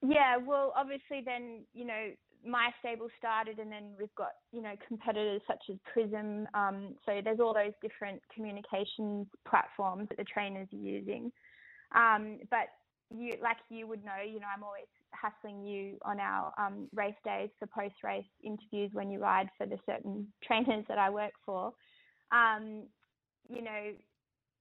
Yeah, 0.02 0.38
well, 0.38 0.74
obviously, 0.76 1.22
then 1.26 1.62
you 1.74 1.86
know 1.86 2.12
MyStable 2.48 3.10
started, 3.18 3.60
and 3.60 3.72
then 3.72 3.94
we've 4.00 4.14
got 4.16 4.32
you 4.52 4.62
know 4.62 4.74
competitors 4.88 5.42
such 5.48 5.64
as 5.70 5.78
Prism. 5.92 6.48
Um, 6.54 6.96
so 7.06 7.22
there's 7.24 7.40
all 7.40 7.54
those 7.54 7.74
different 7.82 8.22
communications 8.34 9.28
platforms 9.48 10.10
that 10.10 10.18
the 10.18 10.24
trainers 10.24 10.68
are 10.74 10.78
using. 10.78 11.32
Um, 11.96 12.40
but 12.50 12.68
you, 13.14 13.36
like 13.44 13.58
you 13.70 13.88
would 13.88 14.04
know, 14.04 14.22
you 14.26 14.40
know, 14.40 14.48
I'm 14.56 14.64
always 14.64 14.88
hassling 15.12 15.64
you 15.64 15.98
on 16.04 16.20
our 16.20 16.54
um, 16.58 16.88
race 16.94 17.14
days 17.24 17.50
for 17.60 17.68
post-race 17.68 18.26
interviews 18.44 18.92
when 18.94 19.12
you 19.12 19.20
ride 19.20 19.50
for 19.58 19.68
the 19.68 19.78
certain 19.86 20.28
trainers 20.44 20.86
that 20.88 20.98
I 20.98 21.10
work 21.10 21.34
for. 21.46 21.74
Um, 22.32 22.84
you 23.50 23.62
know, 23.62 23.92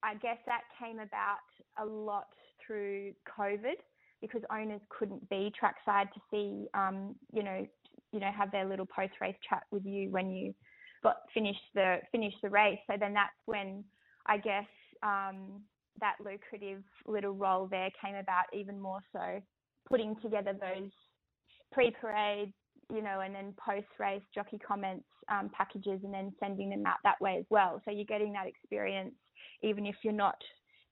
I 0.02 0.14
guess 0.14 0.38
that 0.47 0.62
came 0.78 0.99
about 0.99 1.38
a 1.78 1.85
lot 1.85 2.26
through 2.66 3.12
COVID 3.38 3.76
because 4.21 4.43
owners 4.53 4.81
couldn't 4.89 5.29
be 5.31 5.53
trackside 5.59 6.09
to 6.12 6.21
see, 6.31 6.67
um, 6.75 7.15
you 7.33 7.43
know, 7.43 7.67
you 8.12 8.21
know, 8.21 8.31
have 8.37 8.50
their 8.50 8.67
little 8.67 8.87
post 8.87 9.12
race 9.21 9.37
chat 9.49 9.62
with 9.71 9.85
you 9.85 10.11
when 10.11 10.31
you 10.31 10.55
got 11.03 11.17
finished 11.33 11.61
the 11.75 11.99
finished 12.12 12.37
the 12.43 12.50
race. 12.50 12.79
So 12.91 12.97
then 12.99 13.15
that's 13.15 13.31
when 13.47 13.85
I 14.27 14.39
guess 14.39 14.67
um, 15.03 15.62
that 16.00 16.17
lucrative 16.25 16.83
little 17.07 17.33
role 17.33 17.69
there 17.71 17.91
came 18.03 18.15
about 18.15 18.45
even 18.53 18.81
more 18.81 19.00
so, 19.12 19.41
putting 19.89 20.17
together 20.23 20.53
those 20.53 20.91
pre-parade, 21.73 22.53
you 22.93 23.03
know, 23.03 23.21
and 23.21 23.35
then 23.35 23.55
post-race 23.65 24.23
jockey 24.35 24.59
comments 24.59 25.07
um, 25.31 25.50
packages, 25.57 26.00
and 26.03 26.12
then 26.12 26.33
sending 26.41 26.71
them 26.71 26.85
out 26.87 26.97
that 27.05 27.21
way 27.21 27.37
as 27.39 27.45
well. 27.49 27.81
So 27.85 27.91
you're 27.91 28.05
getting 28.05 28.33
that 28.33 28.47
experience 28.47 29.15
even 29.62 29.87
if 29.87 29.97
you're 30.03 30.12
not 30.12 30.37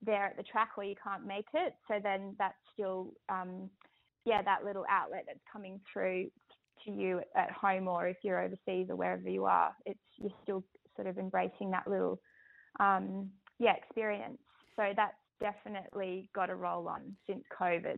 there 0.03 0.27
at 0.27 0.37
the 0.37 0.43
track 0.43 0.71
or 0.77 0.85
you 0.85 0.95
can't 1.03 1.27
make 1.27 1.47
it. 1.55 1.75
So 1.89 1.99
then 2.03 2.35
that's 2.39 2.59
still, 2.73 3.15
um, 3.29 3.69
yeah, 4.25 4.43
that 4.43 4.65
little 4.65 4.85
outlet 4.89 5.25
that's 5.27 5.41
coming 5.53 5.81
through 5.93 6.31
to 6.85 6.91
you 6.91 7.21
at 7.37 7.51
home 7.51 7.89
or 7.89 8.07
if 8.09 8.19
you're 8.23 8.43
overseas 8.43 8.87
or 8.89 8.97
wherever 8.97 9.29
you 9.29 9.45
are. 9.45 9.75
It's 9.87 9.99
you're 10.19 10.31
still 10.43 10.65
sort 10.97 11.09
of 11.09 11.19
embracing 11.19 11.71
that 11.71 11.89
little 11.89 12.21
um, 12.81 13.31
yeah 13.59 13.75
experience. 13.75 14.39
So 14.77 14.93
that's 14.97 15.17
definitely 15.41 16.31
got 16.35 16.51
a 16.51 16.55
roll 16.55 16.89
on 16.89 17.17
since 17.27 17.43
COVID. 17.61 17.97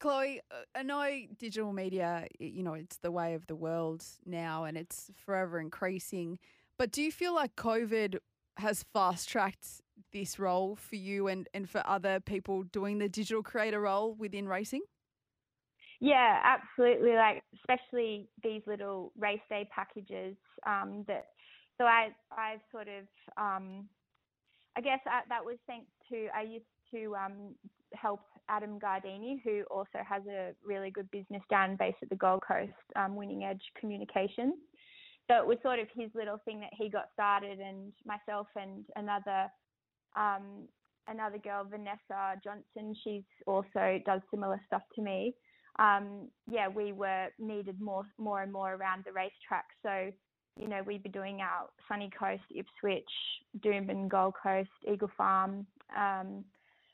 Chloe, 0.00 0.40
uh, 0.50 0.56
I 0.74 0.82
know 0.82 1.08
digital 1.38 1.72
media, 1.72 2.26
you 2.38 2.62
know, 2.62 2.74
it's 2.74 2.98
the 2.98 3.10
way 3.10 3.34
of 3.34 3.46
the 3.46 3.56
world 3.56 4.04
now 4.26 4.64
and 4.64 4.76
it's 4.76 5.10
forever 5.24 5.60
increasing. 5.60 6.38
But 6.78 6.90
do 6.90 7.02
you 7.02 7.12
feel 7.12 7.34
like 7.34 7.56
COVID 7.56 8.18
has 8.58 8.84
fast 8.92 9.28
tracked 9.28 9.80
this 10.14 10.38
role 10.38 10.76
for 10.76 10.96
you 10.96 11.28
and, 11.28 11.46
and 11.52 11.68
for 11.68 11.82
other 11.86 12.20
people 12.20 12.62
doing 12.62 12.96
the 12.96 13.08
digital 13.10 13.42
creator 13.42 13.82
role 13.82 14.14
within 14.14 14.48
racing? 14.48 14.80
Yeah, 16.00 16.40
absolutely. 16.42 17.14
Like 17.14 17.42
especially 17.54 18.28
these 18.42 18.62
little 18.66 19.12
race 19.18 19.40
day 19.50 19.68
packages 19.74 20.36
um, 20.66 21.04
that. 21.08 21.26
So 21.76 21.84
I 21.84 22.10
I've 22.30 22.60
sort 22.70 22.88
of 22.88 23.04
um, 23.36 23.88
I 24.76 24.80
guess 24.80 25.00
I, 25.06 25.22
that 25.28 25.44
was 25.44 25.56
thanks 25.66 25.90
to 26.10 26.28
I 26.36 26.42
used 26.42 26.64
to 26.92 27.14
um, 27.16 27.54
help 27.94 28.20
Adam 28.48 28.78
Gardini, 28.78 29.40
who 29.42 29.62
also 29.70 29.98
has 30.08 30.22
a 30.26 30.52
really 30.64 30.90
good 30.90 31.10
business 31.10 31.42
down 31.50 31.76
based 31.76 31.98
at 32.02 32.10
the 32.10 32.16
Gold 32.16 32.42
Coast, 32.46 32.72
um, 32.96 33.16
Winning 33.16 33.44
Edge 33.44 33.62
Communications. 33.78 34.54
So 35.30 35.36
it 35.38 35.46
was 35.46 35.56
sort 35.62 35.78
of 35.78 35.88
his 35.96 36.10
little 36.14 36.38
thing 36.44 36.60
that 36.60 36.72
he 36.76 36.90
got 36.90 37.06
started, 37.14 37.58
and 37.58 37.92
myself 38.04 38.46
and 38.56 38.84
another 38.94 39.48
um, 40.16 40.68
another 41.08 41.38
girl, 41.38 41.64
Vanessa 41.68 42.40
Johnson, 42.42 42.94
she's 43.04 43.22
also 43.46 44.00
does 44.06 44.20
similar 44.30 44.60
stuff 44.66 44.82
to 44.94 45.02
me. 45.02 45.34
Um, 45.78 46.28
yeah, 46.48 46.68
we 46.68 46.92
were 46.92 47.28
needed 47.38 47.80
more 47.80 48.04
more 48.18 48.42
and 48.42 48.52
more 48.52 48.74
around 48.74 49.04
the 49.04 49.12
racetrack. 49.12 49.66
So 49.82 50.12
you 50.56 50.68
know, 50.68 50.82
we'd 50.86 51.02
be 51.02 51.08
doing 51.08 51.40
our 51.40 51.68
Sunny 51.88 52.10
Coast, 52.16 52.44
Ipswich, 52.54 53.10
Doomben, 53.60 54.08
Gold 54.08 54.34
Coast, 54.40 54.70
Eagle 54.90 55.10
Farm. 55.16 55.66
Um, 55.96 56.44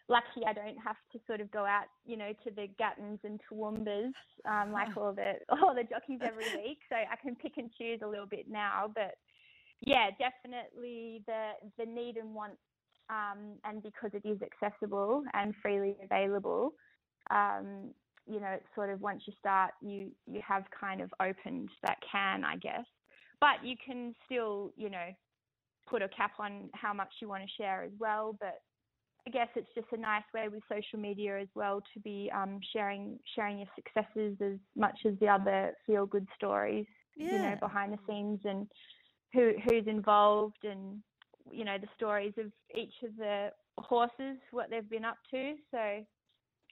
lucky 0.09 0.45
I 0.47 0.53
don't 0.53 0.77
have 0.85 0.97
to 1.13 1.21
sort 1.27 1.41
of 1.41 1.51
go 1.51 1.65
out, 1.65 1.87
you 2.05 2.17
know, 2.17 2.33
to 2.45 2.51
the 2.51 2.67
Gattons 2.79 3.21
and 3.23 3.41
Toowoomba's 3.47 4.15
um, 4.45 4.73
like 4.79 4.97
all 4.97 5.13
the 5.13 5.35
all 5.51 5.75
the 5.75 5.85
jockeys 5.85 6.21
every 6.23 6.45
week. 6.63 6.79
So 6.89 6.97
I 6.97 7.17
can 7.23 7.37
pick 7.37 7.53
and 7.57 7.71
choose 7.79 8.01
a 8.03 8.09
little 8.09 8.27
bit 8.27 8.47
now. 8.51 8.91
But 8.95 9.15
yeah, 9.81 10.11
definitely 10.19 11.23
the 11.27 11.53
the 11.79 11.87
need 11.87 12.17
and 12.17 12.35
want, 12.35 12.55
um, 13.11 13.57
and 13.65 13.83
because 13.83 14.11
it 14.15 14.27
is 14.27 14.39
accessible 14.43 15.23
and 15.35 15.55
freely 15.63 15.97
available, 16.03 16.73
um, 17.31 17.93
you 18.27 18.41
know, 18.41 18.49
it's 18.49 18.67
sort 18.75 18.91
of 18.91 19.01
once 19.01 19.23
you 19.27 19.33
start, 19.39 19.73
you 19.83 20.11
you 20.27 20.41
have 20.47 20.65
kind 20.79 21.01
of 21.01 21.11
opened 21.21 21.69
that 21.83 21.99
can, 22.11 22.45
I 22.45 22.57
guess. 22.57 22.85
But 23.41 23.65
you 23.65 23.75
can 23.85 24.15
still, 24.27 24.73
you 24.77 24.91
know, 24.91 25.09
put 25.89 26.03
a 26.03 26.09
cap 26.09 26.33
on 26.39 26.71
how 26.75 26.93
much 26.93 27.09
you 27.21 27.29
want 27.29 27.43
to 27.43 27.49
share 27.63 27.83
as 27.83 27.91
well. 27.99 28.37
But 28.39 28.61
I 29.27 29.31
guess 29.31 29.49
it's 29.57 29.69
just 29.75 29.89
a 29.93 29.97
nice 29.97 30.23
way 30.33 30.49
with 30.49 30.63
social 30.71 30.99
media 30.99 31.41
as 31.41 31.49
well 31.55 31.81
to 31.95 32.01
be 32.01 32.31
um, 32.35 32.61
sharing 32.73 33.19
sharing 33.35 33.59
your 33.59 33.69
successes 33.75 34.37
as 34.41 34.59
much 34.77 34.99
as 35.07 35.15
the 35.21 35.29
other 35.29 35.73
feel 35.87 36.07
good 36.07 36.27
stories, 36.37 36.87
Yeah. 37.17 37.33
you 37.33 37.39
know, 37.39 37.57
behind 37.61 37.93
the 37.93 37.99
scenes 38.09 38.41
and 38.45 38.67
who 39.33 39.53
who's 39.69 39.87
involved 39.87 40.65
and 40.65 41.03
you 41.51 41.65
know 41.65 41.79
the 41.79 41.89
stories 41.97 42.35
of 42.39 42.47
each 42.75 42.95
of 43.03 43.17
the 43.17 43.51
horses, 43.79 44.39
what 44.51 44.71
they've 44.71 44.89
been 44.89 45.05
up 45.05 45.19
to. 45.31 45.55
So 45.71 46.05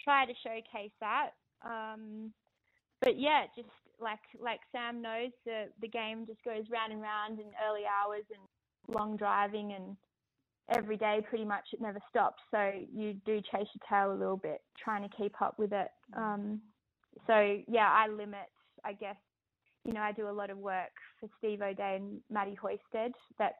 try 0.02 0.26
to 0.26 0.32
showcase 0.42 0.92
that. 1.00 1.30
Um, 1.64 2.32
but 3.00 3.18
yeah, 3.18 3.44
just 3.56 3.68
like 4.00 4.20
like 4.40 4.60
Sam 4.72 5.02
knows, 5.02 5.30
the 5.44 5.66
the 5.80 5.88
game 5.88 6.26
just 6.26 6.42
goes 6.44 6.64
round 6.70 6.92
and 6.92 7.02
round 7.02 7.38
in 7.38 7.46
early 7.68 7.82
hours 7.86 8.24
and 8.30 8.40
long 8.94 9.16
driving 9.16 9.72
and 9.72 9.96
every 10.74 10.96
day 10.96 11.20
pretty 11.28 11.44
much 11.44 11.64
it 11.72 11.80
never 11.80 11.98
stops 12.10 12.42
so 12.50 12.70
you 12.92 13.14
do 13.24 13.40
chase 13.40 13.66
your 13.74 13.88
tail 13.88 14.12
a 14.12 14.18
little 14.18 14.36
bit 14.36 14.60
trying 14.82 15.02
to 15.02 15.16
keep 15.16 15.40
up 15.40 15.58
with 15.58 15.72
it 15.72 15.88
um, 16.16 16.60
so 17.26 17.58
yeah 17.66 17.90
i 17.90 18.06
limit 18.08 18.48
i 18.84 18.92
guess 18.92 19.16
you 19.84 19.92
know 19.92 20.00
i 20.00 20.12
do 20.12 20.28
a 20.28 20.30
lot 20.30 20.50
of 20.50 20.58
work 20.58 20.90
for 21.18 21.28
steve 21.38 21.62
O'Dea 21.62 21.96
and 21.96 22.20
maddie 22.30 22.58
Hoysted 22.62 23.12
that's 23.38 23.54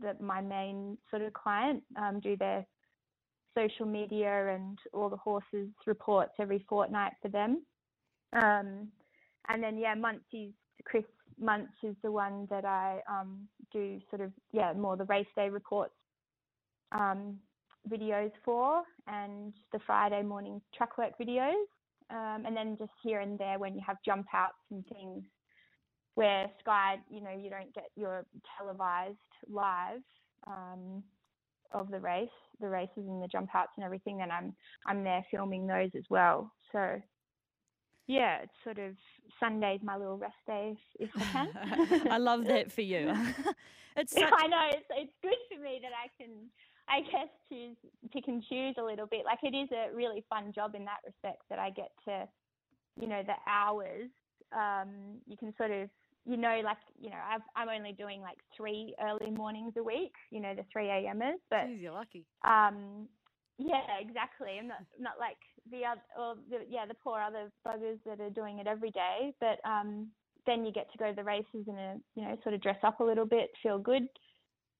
the, 0.00 0.22
my 0.22 0.40
main 0.40 0.98
sort 1.10 1.22
of 1.22 1.32
client 1.32 1.82
um, 1.96 2.20
do 2.20 2.36
their 2.36 2.66
social 3.56 3.86
media 3.86 4.54
and 4.54 4.78
all 4.92 5.08
the 5.08 5.16
horses 5.16 5.68
reports 5.86 6.32
every 6.40 6.64
fortnight 6.68 7.12
for 7.20 7.28
them. 7.28 7.62
Um, 8.32 8.88
and 9.48 9.62
then 9.62 9.78
yeah 9.78 9.94
Muncie's 9.94 10.52
chris 10.84 11.04
Munce 11.42 11.66
is 11.82 11.96
the 12.02 12.12
one 12.12 12.46
that 12.50 12.64
i 12.64 13.00
um, 13.10 13.48
do 13.72 13.98
sort 14.10 14.22
of 14.22 14.30
yeah 14.52 14.72
more 14.72 14.96
the 14.96 15.04
race 15.04 15.26
day 15.34 15.48
reports 15.48 15.94
um, 16.92 17.38
videos 17.88 18.32
for, 18.44 18.82
and 19.06 19.52
the 19.72 19.78
Friday 19.86 20.22
morning 20.22 20.60
track 20.74 20.98
work 20.98 21.12
videos, 21.20 21.64
um, 22.10 22.44
and 22.46 22.56
then 22.56 22.76
just 22.78 22.90
here 23.02 23.20
and 23.20 23.38
there 23.38 23.58
when 23.58 23.74
you 23.74 23.80
have 23.86 23.96
jump 24.04 24.26
outs 24.34 24.54
and 24.70 24.84
things 24.88 25.22
where 26.14 26.50
Sky, 26.60 26.96
you 27.10 27.20
know, 27.20 27.30
you 27.30 27.50
don't 27.50 27.74
get 27.74 27.90
your 27.96 28.26
televised 28.58 29.16
live 29.48 30.02
um, 30.46 31.02
of 31.72 31.90
the 31.90 32.00
race, 32.00 32.28
the 32.60 32.68
races 32.68 33.06
and 33.06 33.22
the 33.22 33.28
jump 33.28 33.50
outs 33.54 33.72
and 33.76 33.84
everything. 33.84 34.18
Then 34.18 34.30
I'm 34.30 34.54
I'm 34.86 35.04
there 35.04 35.24
filming 35.30 35.66
those 35.66 35.90
as 35.96 36.04
well. 36.10 36.52
So 36.72 37.00
yeah, 38.06 38.38
it's 38.42 38.52
sort 38.64 38.78
of 38.78 38.94
Sunday's 39.38 39.80
my 39.82 39.96
little 39.96 40.18
rest 40.18 40.34
day 40.46 40.76
if, 40.98 41.10
if 41.14 41.22
I 41.22 41.46
can. 41.46 42.08
I 42.10 42.18
love 42.18 42.44
that 42.46 42.72
for 42.72 42.82
you. 42.82 43.14
it's 43.96 44.14
I 44.16 44.46
know 44.46 44.66
it's 44.72 44.86
it's 44.90 45.12
good 45.22 45.38
for 45.48 45.62
me 45.62 45.80
that 45.82 45.92
I 45.92 46.08
can 46.20 46.30
I 46.88 47.02
guess 47.02 47.28
choose 47.48 47.76
pick 48.12 48.26
and 48.26 48.42
choose 48.48 48.74
a 48.78 48.82
little 48.82 49.06
bit. 49.06 49.24
Like 49.24 49.38
it 49.44 49.56
is 49.56 49.68
a 49.70 49.94
really 49.94 50.24
fun 50.28 50.52
job 50.52 50.74
in 50.74 50.84
that 50.86 50.98
respect 51.06 51.42
that 51.48 51.60
I 51.60 51.70
get 51.70 51.90
to, 52.06 52.26
you 53.00 53.06
know, 53.06 53.22
the 53.22 53.36
hours. 53.48 54.10
Um, 54.52 55.20
you 55.26 55.36
can 55.36 55.54
sort 55.56 55.70
of 55.70 55.88
you 56.26 56.36
know, 56.36 56.60
like 56.64 56.78
you 57.00 57.10
know, 57.10 57.16
I've, 57.28 57.42
I'm 57.56 57.68
only 57.68 57.92
doing 57.92 58.20
like 58.20 58.38
three 58.56 58.94
early 59.02 59.30
mornings 59.30 59.72
a 59.78 59.82
week. 59.82 60.12
You 60.30 60.40
know, 60.40 60.54
the 60.54 60.64
three 60.72 60.88
a.m.ers, 60.88 61.40
but 61.48 61.66
Jeez, 61.66 61.80
you're 61.80 61.92
lucky. 61.92 62.24
um, 62.44 63.08
yeah, 63.58 63.82
exactly. 64.00 64.56
I'm 64.58 64.68
not 64.68 64.84
not 64.98 65.14
like 65.18 65.38
the 65.70 65.84
other, 65.84 66.00
or 66.18 66.34
the, 66.48 66.64
yeah, 66.68 66.86
the 66.86 66.94
poor 66.94 67.20
other 67.20 67.50
buggers 67.66 67.98
that 68.06 68.20
are 68.20 68.30
doing 68.30 68.58
it 68.58 68.66
every 68.66 68.90
day. 68.90 69.32
But 69.40 69.60
um, 69.68 70.08
then 70.46 70.64
you 70.64 70.72
get 70.72 70.90
to 70.92 70.98
go 70.98 71.10
to 71.10 71.16
the 71.16 71.24
races 71.24 71.66
and 71.66 71.78
uh, 71.78 71.98
you 72.14 72.22
know 72.22 72.36
sort 72.42 72.54
of 72.54 72.60
dress 72.60 72.78
up 72.82 73.00
a 73.00 73.04
little 73.04 73.26
bit, 73.26 73.50
feel 73.62 73.78
good, 73.78 74.06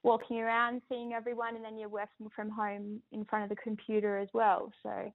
walking 0.02 0.38
around, 0.40 0.82
seeing 0.88 1.12
everyone, 1.14 1.56
and 1.56 1.64
then 1.64 1.78
you're 1.78 1.88
working 1.88 2.28
from 2.34 2.50
home 2.50 3.00
in 3.12 3.24
front 3.24 3.44
of 3.44 3.50
the 3.50 3.62
computer 3.62 4.18
as 4.18 4.28
well. 4.34 4.70
So 4.82 5.12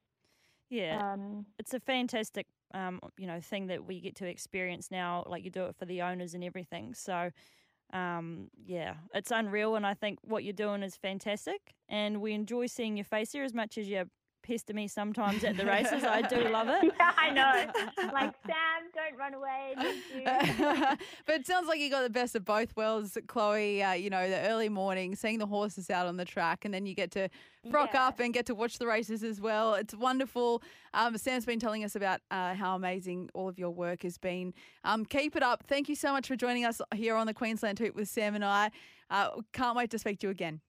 yeah. 0.69 1.13
um, 1.13 1.45
it's 1.59 1.73
a 1.73 1.79
fantastic 1.79 2.47
um, 2.73 2.99
you 3.17 3.27
know 3.27 3.39
thing 3.39 3.67
that 3.67 3.85
we 3.85 4.01
get 4.01 4.15
to 4.15 4.25
experience 4.25 4.89
now 4.91 5.23
like 5.27 5.43
you 5.43 5.51
do 5.51 5.65
it 5.65 5.75
for 5.77 5.85
the 5.85 6.01
owners 6.01 6.33
and 6.33 6.43
everything. 6.43 6.93
So 6.93 7.31
um, 7.93 8.49
yeah 8.65 8.95
it's 9.13 9.31
unreal 9.31 9.75
and 9.75 9.85
i 9.85 9.93
think 9.93 10.17
what 10.23 10.43
you're 10.43 10.53
doing 10.53 10.81
is 10.81 10.95
fantastic 10.95 11.75
and 11.87 12.19
we 12.19 12.33
enjoy 12.33 12.65
seeing 12.65 12.97
your 12.97 13.05
face 13.05 13.31
here 13.31 13.43
as 13.43 13.53
much 13.53 13.77
as 13.77 13.87
you 13.87 14.05
pester 14.45 14.73
me 14.73 14.87
sometimes 14.87 15.43
at 15.43 15.57
the 15.57 15.65
races 15.75 16.03
i 16.03 16.21
do 16.21 16.47
love 16.49 16.67
it 16.69 16.83
yeah, 16.99 17.11
I 17.17 17.29
know. 17.31 18.11
like 18.13 18.33
Sam, 18.45 18.81
don't 18.93 19.17
run 19.17 19.33
away. 19.33 19.75
But 21.25 21.35
it 21.35 21.47
sounds 21.47 21.67
like 21.67 21.79
you 21.79 21.89
got 21.89 22.03
the 22.03 22.09
best 22.09 22.35
of 22.35 22.45
both 22.45 22.75
worlds, 22.75 23.17
Chloe. 23.27 23.81
Uh, 23.81 23.93
you 23.93 24.09
know, 24.09 24.29
the 24.29 24.39
early 24.47 24.69
morning, 24.69 25.15
seeing 25.15 25.39
the 25.39 25.45
horses 25.47 25.89
out 25.89 26.05
on 26.07 26.17
the 26.17 26.25
track, 26.25 26.65
and 26.65 26.73
then 26.73 26.85
you 26.85 26.93
get 26.93 27.11
to 27.11 27.29
rock 27.71 27.91
Yeah. 27.93 28.07
up 28.07 28.19
and 28.19 28.33
get 28.33 28.45
to 28.47 28.55
watch 28.55 28.77
the 28.77 28.85
races 28.87 29.23
as 29.23 29.41
well. 29.41 29.73
It's 29.73 29.95
wonderful. 29.95 30.61
Um, 30.93 31.17
Sam's 31.17 31.45
been 31.45 31.59
telling 31.59 31.83
us 31.83 31.95
about 31.95 32.21
uh, 32.31 32.53
how 32.53 32.75
amazing 32.75 33.29
all 33.33 33.49
of 33.49 33.57
your 33.57 33.71
work 33.71 34.03
has 34.03 34.17
been. 34.17 34.53
Um, 34.83 35.03
keep 35.05 35.35
it 35.35 35.43
up. 35.43 35.63
Thank 35.67 35.89
you 35.89 35.95
so 35.95 36.11
much 36.11 36.27
for 36.27 36.35
joining 36.35 36.63
us 36.65 36.79
here 36.93 37.15
on 37.15 37.25
the 37.27 37.33
Queensland 37.33 37.79
Hoop 37.79 37.95
with 37.95 38.07
Sam 38.07 38.35
and 38.35 38.45
I. 38.45 38.69
Uh, 39.09 39.41
can't 39.51 39.75
wait 39.75 39.89
to 39.91 39.99
speak 39.99 40.19
to 40.19 40.27
you 40.27 40.31
again. 40.31 40.61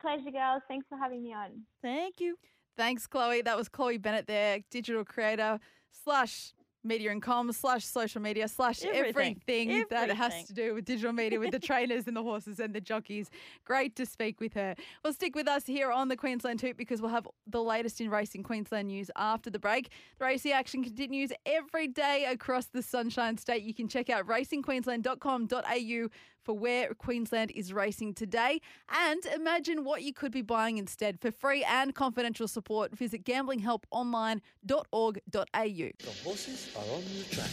Pleasure, 0.00 0.30
girls. 0.30 0.62
Thanks 0.68 0.86
for 0.88 0.96
having 0.98 1.22
me 1.22 1.32
on. 1.34 1.62
thank 1.82 2.20
you 2.20 2.36
Thanks, 2.78 3.06
Chloe. 3.06 3.42
That 3.42 3.58
was 3.58 3.68
Chloe 3.68 3.98
Bennett 3.98 4.26
there, 4.26 4.60
digital 4.70 5.04
creator 5.04 5.58
slash 6.04 6.54
media 6.84 7.10
and 7.10 7.20
comms 7.20 7.54
slash 7.56 7.84
social 7.84 8.22
media 8.22 8.46
slash 8.46 8.82
everything, 8.84 9.36
Everything. 9.48 9.84
that 9.90 10.10
has 10.10 10.44
to 10.44 10.54
do 10.54 10.74
with 10.74 10.84
digital 10.84 11.12
media 11.12 11.40
with 11.40 11.50
the 11.50 11.58
trainers 11.58 12.06
and 12.06 12.16
the 12.16 12.22
horses 12.22 12.60
and 12.60 12.72
the 12.72 12.80
jockeys. 12.80 13.30
Great 13.64 13.96
to 13.96 14.06
speak 14.06 14.40
with 14.40 14.54
her. 14.54 14.76
Well, 15.02 15.12
stick 15.12 15.34
with 15.34 15.48
us 15.48 15.66
here 15.66 15.90
on 15.90 16.06
the 16.08 16.16
Queensland 16.16 16.60
Hoop 16.60 16.76
because 16.76 17.02
we'll 17.02 17.10
have 17.10 17.26
the 17.48 17.62
latest 17.62 18.00
in 18.00 18.08
racing 18.10 18.44
Queensland 18.44 18.88
news 18.88 19.10
after 19.16 19.50
the 19.50 19.58
break. 19.58 19.90
The 20.20 20.24
racing 20.26 20.52
action 20.52 20.84
continues 20.84 21.32
every 21.44 21.88
day 21.88 22.26
across 22.30 22.66
the 22.66 22.80
Sunshine 22.82 23.36
State. 23.38 23.64
You 23.64 23.74
can 23.74 23.88
check 23.88 24.08
out 24.08 24.26
racingqueensland.com.au 24.26 26.08
for 26.48 26.56
where 26.56 26.94
Queensland 26.94 27.52
is 27.54 27.74
racing 27.74 28.14
today 28.14 28.62
and 28.88 29.22
imagine 29.34 29.84
what 29.84 30.02
you 30.02 30.14
could 30.14 30.32
be 30.32 30.40
buying 30.40 30.78
instead. 30.78 31.20
For 31.20 31.30
free 31.30 31.62
and 31.62 31.94
confidential 31.94 32.48
support, 32.48 32.96
visit 32.96 33.22
gamblinghelponline.org.au. 33.22 35.20
The 35.34 35.92
horses 36.24 36.70
are 36.74 36.90
on 36.94 37.02
the 37.04 37.24
track. 37.30 37.50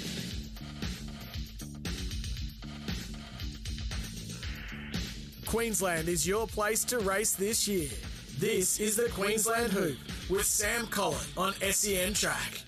Queensland 5.46 6.08
is 6.08 6.26
your 6.26 6.48
place 6.48 6.86
to 6.86 7.00
race 7.00 7.34
this 7.34 7.68
year. 7.68 7.90
This 8.40 8.80
is 8.80 8.96
the 8.96 9.10
Queensland 9.10 9.74
Hoop 9.74 9.98
with 10.30 10.46
Sam 10.46 10.88
Collett 10.88 11.28
on 11.36 11.52
SEN 11.56 12.14
Track. 12.14 12.62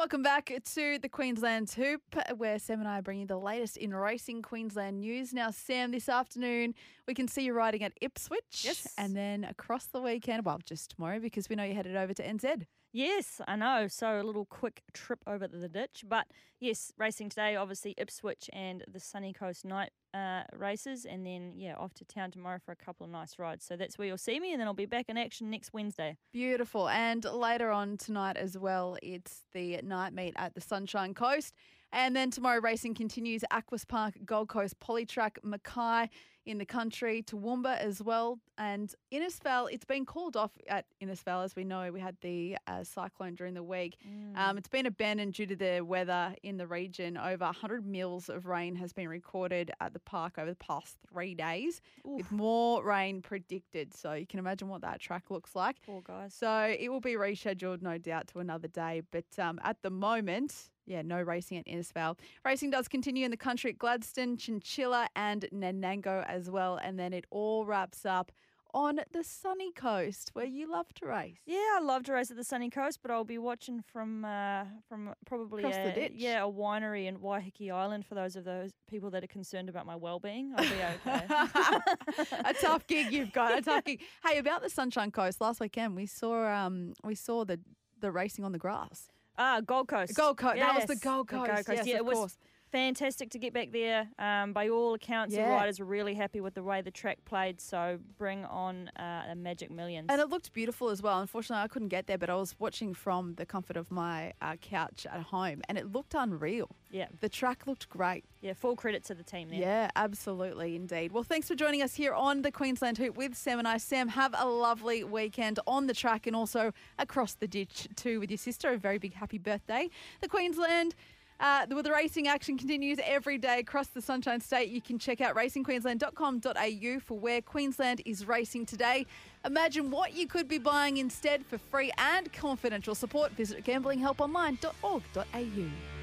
Welcome 0.00 0.22
back 0.22 0.50
to 0.64 0.98
the 0.98 1.10
Queensland 1.10 1.70
Hoop, 1.72 2.00
where 2.38 2.58
Sam 2.58 2.80
and 2.80 2.88
I 2.88 3.02
bring 3.02 3.20
you 3.20 3.26
the 3.26 3.36
latest 3.36 3.76
in 3.76 3.92
racing 3.92 4.40
Queensland 4.40 5.00
news. 5.00 5.34
Now, 5.34 5.50
Sam, 5.50 5.90
this 5.90 6.08
afternoon 6.08 6.74
we 7.10 7.14
can 7.14 7.26
see 7.26 7.42
you 7.42 7.52
riding 7.52 7.82
at 7.82 7.92
Ipswich. 8.00 8.62
Yes. 8.62 8.86
And 8.96 9.16
then 9.16 9.42
across 9.42 9.86
the 9.86 10.00
weekend, 10.00 10.44
well, 10.44 10.60
just 10.64 10.92
tomorrow 10.92 11.18
because 11.18 11.48
we 11.48 11.56
know 11.56 11.64
you're 11.64 11.74
headed 11.74 11.96
over 11.96 12.14
to 12.14 12.22
NZ. 12.22 12.66
Yes, 12.92 13.40
I 13.48 13.56
know. 13.56 13.88
So 13.88 14.20
a 14.20 14.22
little 14.22 14.44
quick 14.44 14.82
trip 14.92 15.18
over 15.26 15.48
the 15.48 15.68
ditch. 15.68 16.04
But 16.08 16.28
yes, 16.60 16.92
racing 16.96 17.30
today, 17.30 17.56
obviously 17.56 17.96
Ipswich 17.98 18.48
and 18.52 18.84
the 18.86 19.00
Sunny 19.00 19.32
Coast 19.32 19.64
night 19.64 19.90
uh, 20.14 20.42
races. 20.56 21.04
And 21.04 21.26
then, 21.26 21.54
yeah, 21.56 21.74
off 21.74 21.94
to 21.94 22.04
town 22.04 22.30
tomorrow 22.30 22.60
for 22.64 22.70
a 22.70 22.76
couple 22.76 23.04
of 23.04 23.10
nice 23.10 23.40
rides. 23.40 23.64
So 23.64 23.74
that's 23.74 23.98
where 23.98 24.06
you'll 24.06 24.16
see 24.16 24.38
me. 24.38 24.52
And 24.52 24.60
then 24.60 24.68
I'll 24.68 24.74
be 24.74 24.86
back 24.86 25.06
in 25.08 25.16
action 25.16 25.50
next 25.50 25.72
Wednesday. 25.72 26.16
Beautiful. 26.32 26.88
And 26.88 27.24
later 27.24 27.72
on 27.72 27.96
tonight 27.96 28.36
as 28.36 28.56
well, 28.56 28.96
it's 29.02 29.42
the 29.52 29.80
night 29.82 30.12
meet 30.12 30.34
at 30.36 30.54
the 30.54 30.60
Sunshine 30.60 31.14
Coast. 31.14 31.54
And 31.92 32.14
then 32.14 32.30
tomorrow, 32.30 32.60
racing 32.60 32.94
continues 32.94 33.42
Aquis 33.50 33.84
Park, 33.84 34.14
Gold 34.24 34.48
Coast, 34.48 34.78
Polytrack, 34.78 35.38
Mackay 35.42 36.08
in 36.46 36.58
the 36.58 36.64
country, 36.64 37.22
Toowoomba 37.22 37.78
as 37.78 38.02
well. 38.02 38.38
And 38.58 38.92
Innisfail, 39.12 39.68
it's 39.72 39.84
been 39.84 40.04
called 40.04 40.36
off 40.36 40.50
at 40.68 40.84
Innisfail, 41.02 41.44
as 41.44 41.56
we 41.56 41.64
know. 41.64 41.90
We 41.92 42.00
had 42.00 42.16
the 42.20 42.58
uh, 42.66 42.84
cyclone 42.84 43.34
during 43.34 43.54
the 43.54 43.62
week. 43.62 43.96
Um, 44.36 44.58
it's 44.58 44.68
been 44.68 44.86
abandoned 44.86 45.34
due 45.34 45.46
to 45.46 45.56
the 45.56 45.80
weather 45.80 46.34
in 46.42 46.56
the 46.56 46.66
region. 46.66 47.16
Over 47.16 47.46
100 47.46 47.86
mils 47.86 48.28
of 48.28 48.46
rain 48.46 48.76
has 48.76 48.92
been 48.92 49.08
recorded 49.08 49.70
at 49.80 49.92
the 49.92 50.00
park 50.00 50.34
over 50.38 50.50
the 50.50 50.56
past 50.56 50.96
three 51.10 51.34
days, 51.34 51.80
with 52.04 52.30
more 52.30 52.84
rain 52.84 53.22
predicted. 53.22 53.94
So 53.94 54.12
you 54.12 54.26
can 54.26 54.38
imagine 54.38 54.68
what 54.68 54.82
that 54.82 55.00
track 55.00 55.30
looks 55.30 55.56
like. 55.56 55.76
Poor 55.86 56.02
guys. 56.02 56.34
So 56.34 56.74
it 56.78 56.90
will 56.90 57.00
be 57.00 57.14
rescheduled, 57.14 57.82
no 57.82 57.96
doubt, 57.98 58.28
to 58.28 58.40
another 58.40 58.68
day. 58.68 59.02
But 59.10 59.38
um, 59.38 59.58
at 59.64 59.80
the 59.82 59.90
moment, 59.90 60.70
yeah, 60.90 61.02
no 61.02 61.22
racing 61.22 61.58
at 61.58 61.66
Innisfail. 61.66 62.18
Racing 62.44 62.70
does 62.70 62.88
continue 62.88 63.24
in 63.24 63.30
the 63.30 63.36
country 63.36 63.70
at 63.70 63.78
Gladstone, 63.78 64.36
Chinchilla, 64.36 65.06
and 65.14 65.46
Nanango 65.54 66.28
as 66.34 66.50
well. 66.50 66.76
And 66.76 66.98
then 66.98 67.12
it 67.12 67.24
all 67.30 67.64
wraps 67.64 68.04
up 68.06 68.32
on 68.72 69.00
the 69.10 69.24
sunny 69.24 69.72
coast 69.72 70.30
where 70.32 70.44
you 70.44 70.70
love 70.70 70.86
to 70.94 71.04
race. 71.06 71.38
Yeah, 71.44 71.56
I 71.76 71.80
love 71.82 72.04
to 72.04 72.12
race 72.12 72.30
at 72.30 72.36
the 72.36 72.44
sunny 72.44 72.70
coast, 72.70 73.00
but 73.02 73.10
I'll 73.10 73.24
be 73.24 73.36
watching 73.38 73.82
from 73.92 74.24
uh, 74.24 74.62
from 74.88 75.12
probably 75.26 75.64
the 75.64 75.68
a, 75.68 76.10
yeah 76.14 76.44
a 76.44 76.48
winery 76.48 77.06
in 77.06 77.18
Waiheke 77.18 77.72
Island 77.72 78.06
for 78.06 78.14
those 78.14 78.36
of 78.36 78.44
those 78.44 78.70
people 78.88 79.10
that 79.10 79.24
are 79.24 79.28
concerned 79.28 79.68
about 79.68 79.86
my 79.86 79.96
well-being. 79.96 80.52
I'll 80.56 80.62
be 80.62 80.70
okay. 81.08 81.26
a 82.44 82.54
tough 82.54 82.86
gig 82.86 83.12
you've 83.12 83.32
got. 83.32 83.58
A 83.58 83.62
tough 83.62 83.84
gig. 83.84 84.02
Hey, 84.24 84.38
about 84.38 84.62
the 84.62 84.70
Sunshine 84.70 85.10
Coast 85.10 85.40
last 85.40 85.58
weekend, 85.60 85.96
we 85.96 86.06
saw 86.06 86.46
um 86.46 86.92
we 87.02 87.14
saw 87.16 87.44
the 87.44 87.58
the 88.00 88.12
racing 88.12 88.44
on 88.44 88.52
the 88.52 88.58
grass. 88.58 89.08
ah, 89.36 89.60
Gold 89.60 89.88
Coast. 89.88 90.14
Gold 90.14 90.36
Coast. 90.36 90.56
That 90.56 90.74
was 90.76 90.84
the 90.84 90.94
Yes, 90.94 91.02
Gold 91.02 91.28
Coast. 91.28 91.68
Yes, 91.68 91.86
yeah, 91.86 91.94
of 91.94 91.98
it 92.00 92.04
was 92.04 92.14
course. 92.18 92.38
Fantastic 92.72 93.30
to 93.30 93.38
get 93.38 93.52
back 93.52 93.72
there. 93.72 94.08
Um, 94.18 94.52
by 94.52 94.68
all 94.68 94.94
accounts, 94.94 95.34
Yeah. 95.34 95.44
the 95.44 95.50
riders 95.50 95.78
were 95.80 95.86
really 95.86 96.14
happy 96.14 96.40
with 96.40 96.54
the 96.54 96.62
way 96.62 96.80
the 96.82 96.90
track 96.90 97.18
played. 97.24 97.60
So 97.60 97.98
bring 98.18 98.44
on 98.44 98.88
uh, 98.96 99.24
a 99.30 99.34
Magic 99.34 99.70
Millions. 99.70 100.06
And 100.10 100.20
it 100.20 100.28
looked 100.28 100.52
beautiful 100.52 100.88
as 100.90 101.02
well. 101.02 101.20
Unfortunately, 101.20 101.62
I 101.62 101.68
couldn't 101.68 101.88
get 101.88 102.06
there, 102.06 102.18
but 102.18 102.30
I 102.30 102.34
was 102.36 102.54
watching 102.58 102.94
from 102.94 103.34
the 103.34 103.46
comfort 103.46 103.76
of 103.76 103.90
my 103.90 104.32
uh, 104.40 104.56
couch 104.56 105.06
at 105.10 105.22
home, 105.22 105.62
and 105.68 105.76
it 105.78 105.92
looked 105.92 106.14
unreal. 106.14 106.70
yeah, 106.90 107.06
The 107.20 107.28
track 107.28 107.66
looked 107.66 107.88
great. 107.88 108.24
yeah. 108.40 108.52
Full 108.54 108.76
credit 108.76 109.04
to 109.04 109.14
the 109.14 109.22
team 109.22 109.48
there. 109.50 109.58
Yeah, 109.60 109.90
absolutely, 109.96 110.76
indeed. 110.76 111.12
Well, 111.12 111.22
thanks 111.22 111.48
for 111.48 111.54
joining 111.54 111.82
us 111.82 111.94
here 111.94 112.12
on 112.14 112.42
the 112.42 112.50
Queensland 112.52 112.98
Hoop 112.98 113.16
with 113.16 113.34
Sam 113.36 113.58
and 113.58 113.68
I. 113.68 113.78
Sam, 113.78 114.08
have 114.08 114.34
a 114.38 114.46
lovely 114.46 115.04
weekend 115.04 115.58
on 115.66 115.86
the 115.86 115.94
track 115.94 116.26
and 116.26 116.34
also 116.36 116.72
across 116.98 117.34
the 117.34 117.48
ditch 117.48 117.88
too 117.96 118.20
with 118.20 118.30
your 118.30 118.38
sister. 118.38 118.70
A 118.72 118.76
very 118.78 118.98
big 118.98 119.14
happy 119.14 119.38
birthday. 119.38 119.88
The 120.20 120.28
Queensland. 120.28 120.94
Uh, 121.40 121.66
the, 121.66 121.82
the 121.82 121.90
racing 121.90 122.28
action 122.28 122.56
continues 122.58 122.98
every 123.02 123.38
day 123.38 123.60
across 123.60 123.86
the 123.88 124.02
Sunshine 124.02 124.40
State. 124.40 124.68
You 124.68 124.82
can 124.82 124.98
check 124.98 125.22
out 125.22 125.34
racingqueensland.com.au 125.34 127.00
for 127.00 127.18
where 127.18 127.40
Queensland 127.40 128.02
is 128.04 128.28
racing 128.28 128.66
today. 128.66 129.06
Imagine 129.46 129.90
what 129.90 130.14
you 130.14 130.26
could 130.26 130.48
be 130.48 130.58
buying 130.58 130.98
instead 130.98 131.46
for 131.46 131.56
free 131.56 131.90
and 131.96 132.30
confidential 132.32 132.94
support. 132.94 133.32
Visit 133.32 133.64
gamblinghelponline.org.au. 133.64 135.99